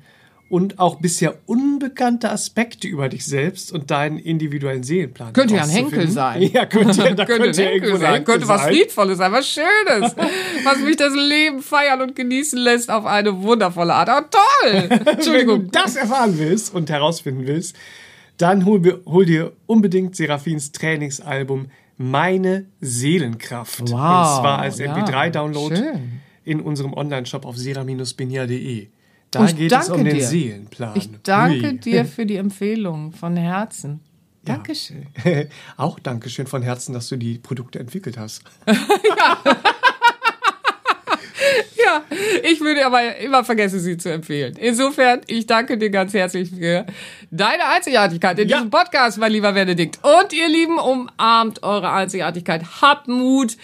und 0.48 0.78
auch 0.78 0.98
bisher 0.98 1.36
unbekannte 1.48 2.30
Aspekte 2.30 2.88
über 2.88 3.10
dich 3.10 3.26
selbst 3.26 3.72
und 3.72 3.90
deinen 3.90 4.20
individuellen 4.20 4.84
Seelenplan 4.84 5.34
Könnte 5.34 5.56
ja 5.56 5.64
ein 5.64 5.70
Henkel 5.70 6.08
sein. 6.10 6.42
Ja, 6.54 6.66
könnte, 6.66 6.98
da 6.98 7.04
könnte, 7.26 7.26
könnte, 7.26 7.62
ein 7.62 7.68
Henkel 7.68 7.94
ein 7.94 8.00
sein, 8.00 8.14
Henkel 8.14 8.34
könnte 8.34 8.48
was 8.48 8.62
sein. 8.62 8.74
Friedvolles 8.74 9.18
sein, 9.18 9.32
was 9.32 9.48
Schönes, 9.48 10.16
was 10.64 10.80
mich 10.80 10.98
das 10.98 11.14
Leben 11.16 11.62
feiern 11.62 12.02
und 12.02 12.16
genießen 12.16 12.60
lässt 12.60 12.92
auf 12.92 13.06
eine 13.06 13.42
wundervolle 13.42 13.94
Art. 13.94 14.10
Oh, 14.10 14.30
toll! 14.30 14.86
Wenn 14.90 15.06
du 15.06 15.12
Entschuldigung. 15.12 15.72
das 15.72 15.96
erfahren 15.96 16.38
willst 16.38 16.74
und 16.74 16.90
herausfinden 16.90 17.48
willst, 17.48 17.76
dann 18.38 18.66
hol, 18.66 19.02
hol 19.06 19.26
dir 19.26 19.54
unbedingt 19.66 20.16
Serafins 20.16 20.72
Trainingsalbum 20.72 21.72
Meine 21.98 22.66
Seelenkraft. 22.82 23.82
Wow, 23.82 23.86
und 23.86 23.92
zwar 23.92 24.60
als 24.60 24.78
ja, 24.78 24.94
MP3-Download 24.94 25.76
schön. 25.76 26.22
in 26.44 26.62
unserem 26.62 26.94
Onlineshop 26.94 27.46
auf 27.46 27.58
sera-benia.de. 27.58 28.88
Da 29.32 29.40
Und 29.42 29.50
ich 29.50 29.56
geht 29.58 29.72
es 29.72 29.90
um 29.90 29.98
danke 29.98 30.10
den 30.12 30.20
dir. 30.20 30.26
Seelenplan. 30.28 30.96
Ich 30.96 31.10
danke 31.24 31.68
Ui. 31.72 31.78
dir 31.80 32.06
für 32.06 32.26
die 32.26 32.38
Empfehlung 32.38 33.12
von 33.12 33.36
Herzen. 33.36 34.00
Dankeschön. 34.44 35.08
Auch 35.78 36.00
Dankeschön 36.00 36.46
von 36.48 36.62
Herzen, 36.62 36.94
dass 36.94 37.10
du 37.10 37.18
die 37.18 37.40
Produkte 37.40 37.80
entwickelt 37.80 38.18
hast. 38.18 38.44
Ja, 41.86 42.04
ich 42.44 42.62
würde 42.62 42.86
aber 42.86 43.18
immer 43.18 43.44
vergessen, 43.44 43.80
sie 43.80 43.98
zu 43.98 44.12
empfehlen. 44.12 44.56
Insofern, 44.58 45.22
ich 45.28 45.46
danke 45.46 45.78
dir 45.78 45.90
ganz 45.90 46.14
herzlich 46.14 46.50
für 46.50 46.86
deine 47.30 47.66
Einzigartigkeit 47.68 48.40
in 48.40 48.48
Ja. 48.50 48.58
diesem 48.58 48.70
Podcast, 48.72 49.18
mein 49.20 49.32
lieber 49.32 49.52
Benedikt. 49.54 50.00
Und 50.02 50.34
ihr 50.34 50.48
Lieben, 50.48 50.80
umarmt 50.80 51.62
eure 51.62 51.92
Einzigartigkeit, 51.92 52.82
habt 52.82 53.08
Mut 53.08 53.58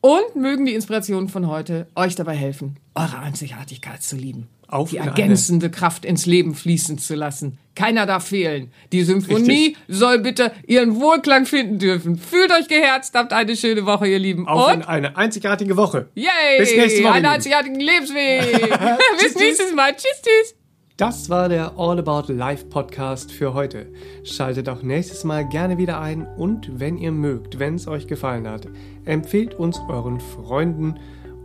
und 0.00 0.36
mögen 0.36 0.64
die 0.64 0.74
Inspirationen 0.74 1.28
von 1.28 1.46
heute 1.48 1.86
euch 1.94 2.14
dabei 2.14 2.34
helfen, 2.36 2.76
eure 2.94 3.18
Einzigartigkeit 3.18 4.02
zu 4.02 4.16
lieben. 4.16 4.48
Auf 4.72 4.88
die 4.88 4.96
ergänzende 4.96 5.70
Kraft 5.70 6.06
ins 6.06 6.24
Leben 6.24 6.54
fließen 6.54 6.96
zu 6.96 7.14
lassen. 7.14 7.58
Keiner 7.74 8.06
darf 8.06 8.28
fehlen. 8.28 8.72
Die 8.90 9.02
Symphonie 9.02 9.76
soll 9.86 10.20
bitte 10.20 10.50
ihren 10.66 10.98
Wohlklang 10.98 11.44
finden 11.44 11.78
dürfen. 11.78 12.16
Fühlt 12.16 12.50
euch 12.50 12.68
geherzt, 12.68 13.14
habt 13.14 13.34
eine 13.34 13.54
schöne 13.54 13.84
Woche, 13.84 14.08
ihr 14.08 14.18
Lieben. 14.18 14.48
Auf 14.48 14.68
und 14.68 14.80
in 14.80 14.82
eine 14.82 15.16
einzigartige 15.16 15.76
Woche. 15.76 16.08
Yay! 16.14 16.28
Bis 16.58 16.74
nächste 16.74 17.04
Woche, 17.04 17.12
Einen 17.12 17.26
einzigartigen 17.26 17.80
Lebensweg. 17.80 18.78
Bis 19.22 19.34
nächstes 19.34 19.74
Mal. 19.74 19.92
Tschüss, 19.92 20.22
tschüss. 20.22 20.54
Das 20.96 21.28
war 21.28 21.50
der 21.50 21.72
All 21.76 21.98
About 21.98 22.32
Life 22.32 22.66
Podcast 22.66 23.30
für 23.30 23.52
heute. 23.52 23.92
Schaltet 24.24 24.70
auch 24.70 24.82
nächstes 24.82 25.24
Mal 25.24 25.46
gerne 25.46 25.76
wieder 25.76 26.00
ein 26.00 26.26
und 26.36 26.80
wenn 26.80 26.96
ihr 26.96 27.12
mögt, 27.12 27.58
wenn 27.58 27.74
es 27.74 27.88
euch 27.88 28.06
gefallen 28.06 28.48
hat, 28.48 28.68
empfehlt 29.04 29.54
uns 29.54 29.80
euren 29.88 30.20
Freunden 30.20 30.94